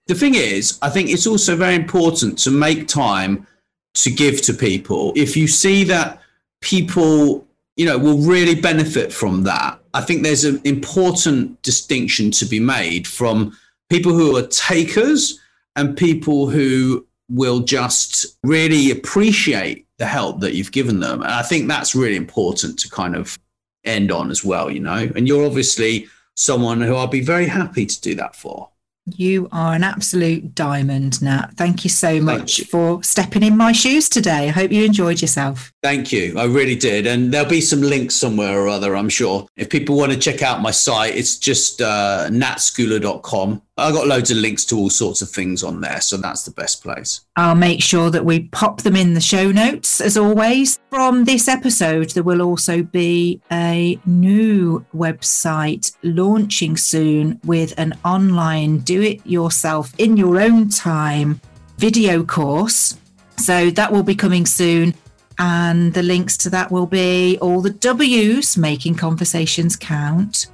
The 0.07 0.14
thing 0.14 0.37
is, 0.37 0.78
I 0.81 0.88
think 0.88 1.11
it's 1.11 1.26
also 1.26 1.55
very 1.55 1.74
important 1.74 2.38
to 2.40 2.50
make 2.50 2.88
time 2.88 3.46
to 3.94 4.11
give 4.11 4.40
to 4.42 4.55
people. 4.55 5.12
If 5.14 5.37
you 5.37 5.46
see 5.46 5.85
that 5.85 6.22
people, 6.62 7.46
you 7.76 7.85
know, 7.85 7.98
will 7.98 8.22
really 8.22 8.55
benefit 8.55 9.12
from 9.12 9.42
that, 9.42 9.82
I 9.94 10.00
think 10.00 10.22
there's 10.22 10.44
an 10.44 10.61
important 10.64 11.61
distinction 11.62 12.31
to 12.33 12.46
be 12.46 12.61
made 12.61 13.07
from 13.07 13.57
people 13.90 14.12
who 14.12 14.37
are 14.37 14.46
takers 14.46 15.38
and 15.76 15.96
people 15.96 16.48
who 16.48 17.07
will 17.28 17.61
just 17.61 18.38
really 18.42 18.90
appreciate 18.90 19.87
the 19.98 20.07
help 20.07 20.40
that 20.40 20.55
you've 20.55 20.72
given 20.72 21.00
them. 21.00 21.22
And 21.22 21.31
I 21.31 21.42
think 21.42 21.68
that's 21.68 21.94
really 21.94 22.16
important 22.16 22.78
to 22.81 22.90
kind 22.90 23.14
of 23.14 23.38
end 23.85 24.11
on 24.11 24.31
as 24.31 24.44
well, 24.44 24.70
you 24.70 24.81
know. 24.81 25.11
And 25.14 25.28
you're 25.28 25.46
obviously 25.46 26.09
someone 26.37 26.81
who 26.81 26.94
I'll 26.94 27.07
be 27.07 27.20
very 27.20 27.46
happy 27.46 27.87
to 27.87 28.00
do 28.00 28.14
that 28.16 28.35
for. 28.35 28.68
You 29.06 29.48
are 29.50 29.74
an 29.74 29.82
absolute 29.82 30.54
diamond, 30.54 31.20
Nat. 31.22 31.50
Thank 31.56 31.82
you 31.82 31.90
so 31.90 32.20
much 32.20 32.60
you. 32.60 32.64
for 32.66 33.02
stepping 33.02 33.42
in 33.42 33.56
my 33.56 33.72
shoes 33.72 34.08
today. 34.08 34.48
I 34.48 34.50
hope 34.50 34.70
you 34.70 34.84
enjoyed 34.84 35.20
yourself. 35.20 35.72
Thank 35.82 36.12
you. 36.12 36.38
I 36.38 36.44
really 36.44 36.76
did. 36.76 37.08
And 37.08 37.32
there'll 37.32 37.48
be 37.48 37.60
some 37.60 37.82
links 37.82 38.14
somewhere 38.14 38.60
or 38.60 38.68
other, 38.68 38.94
I'm 38.94 39.08
sure. 39.08 39.48
If 39.56 39.70
people 39.70 39.96
want 39.96 40.12
to 40.12 40.18
check 40.18 40.42
out 40.42 40.62
my 40.62 40.70
site, 40.70 41.16
it's 41.16 41.36
just 41.36 41.82
uh, 41.82 42.28
natschooler.com. 42.30 43.62
I've 43.83 43.95
got 43.95 44.07
loads 44.07 44.31
of 44.31 44.37
links 44.37 44.64
to 44.66 44.79
all 44.79 44.90
sorts 44.90 45.23
of 45.23 45.31
things 45.31 45.64
on 45.64 45.81
there. 45.81 46.01
So 46.01 46.16
that's 46.16 46.45
the 46.45 46.53
best 46.53 46.83
place. 46.83 47.23
I'll 47.37 47.57
make 47.57 47.83
sure 47.83 48.11
that 48.11 48.25
we 48.25 48.45
pop 48.49 48.83
them 48.83 48.95
in 48.95 49.14
the 49.14 49.21
show 49.21 49.51
notes 49.51 50.01
as 50.01 50.16
always. 50.16 50.79
From 50.88 51.25
this 51.25 51.49
episode, 51.49 52.11
there 52.11 52.23
will 52.23 52.42
also 52.42 52.83
be 52.83 53.40
a 53.51 53.99
new 54.07 54.87
website 54.95 55.97
launching 56.03 56.77
soon 56.77 57.40
with 57.45 57.75
an 57.79 57.99
online 58.05 58.79
do 58.79 59.03
it 59.03 59.27
yourself 59.27 59.92
in 59.99 60.16
your 60.16 60.40
own 60.40 60.68
time 60.68 61.40
video 61.79 62.23
course. 62.23 62.97
So 63.38 63.71
that 63.71 63.90
will 63.90 64.05
be 64.05 64.14
coming 64.14 64.47
soon. 64.47 64.95
And 65.38 65.92
the 65.92 66.03
links 66.03 66.37
to 66.38 66.51
that 66.51 66.71
will 66.71 66.87
be 66.87 67.38
all 67.40 67.61
the 67.61 67.71
W's 67.71 68.57
making 68.57 68.95
conversations 68.95 69.75
count.com. 69.75 70.53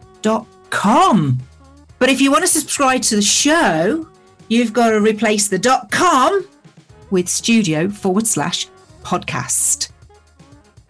But 1.99 2.11
if 2.11 2.21
you 2.21 2.31
want 2.31 2.43
to 2.43 2.49
subscribe 2.49 3.03
to 3.03 3.17
the 3.17 3.23
show, 3.23 4.09
you've 4.49 4.73
got 4.73 4.91
to 4.91 5.01
replace 5.01 5.49
the 5.49 5.59
dot 5.59 5.91
com 5.91 6.47
with 7.11 7.29
studio 7.29 7.89
forward 7.89 8.27
slash 8.27 8.69
podcast. 9.03 9.91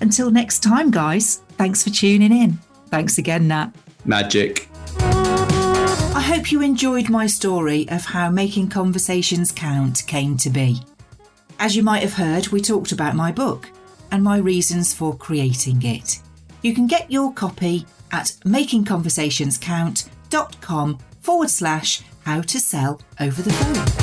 Until 0.01 0.31
next 0.31 0.63
time, 0.63 0.91
guys, 0.91 1.43
thanks 1.57 1.83
for 1.83 1.91
tuning 1.91 2.33
in. 2.33 2.59
Thanks 2.89 3.19
again, 3.19 3.49
Nat. 3.49 3.73
Magic. 4.05 4.69
I 5.01 6.23
hope 6.25 6.53
you 6.53 6.63
enjoyed 6.63 7.09
my 7.09 7.27
story 7.27 7.89
of 7.89 8.05
how 8.05 8.31
making 8.31 8.69
conversations 8.69 9.53
count 9.53 10.05
came 10.07 10.37
to 10.39 10.51
be. 10.51 10.83
As 11.59 11.75
you 11.75 11.83
might 11.83 12.03
have 12.03 12.15
heard, 12.15 12.49
we 12.49 12.61
talked 12.61 12.93
about 12.93 13.17
my 13.17 13.33
book 13.33 13.71
and 14.11 14.23
my 14.23 14.39
reasons 14.39 14.95
for 14.95 15.17
creating 15.17 15.83
it. 15.83 16.21
You 16.63 16.75
can 16.75 16.87
get 16.87 17.11
your 17.11 17.33
copy 17.33 17.87
at 18.13 18.27
makingconversationscount.com 18.45 20.18
forward 21.21 21.51
slash 21.51 22.03
how 22.25 22.41
to 22.43 22.61
sell 22.61 23.01
over 23.21 23.43
the 23.43 23.51
phone. 23.53 23.99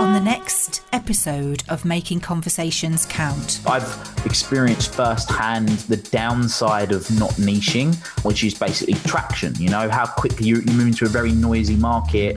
On 0.00 0.12
the 0.12 0.20
next 0.20 0.82
episode 0.92 1.62
of 1.68 1.84
Making 1.84 2.20
Conversations 2.20 3.06
Count, 3.06 3.60
I've 3.66 4.16
experienced 4.24 4.94
firsthand 4.94 5.68
the 5.68 5.96
downside 5.96 6.92
of 6.92 7.10
not 7.18 7.30
niching, 7.32 7.94
which 8.24 8.44
is 8.44 8.54
basically 8.54 8.94
traction. 9.08 9.54
You 9.56 9.68
know, 9.68 9.88
how 9.90 10.06
quickly 10.06 10.46
you 10.48 10.62
move 10.62 10.88
into 10.88 11.04
a 11.04 11.08
very 11.08 11.32
noisy 11.32 11.76
market 11.76 12.36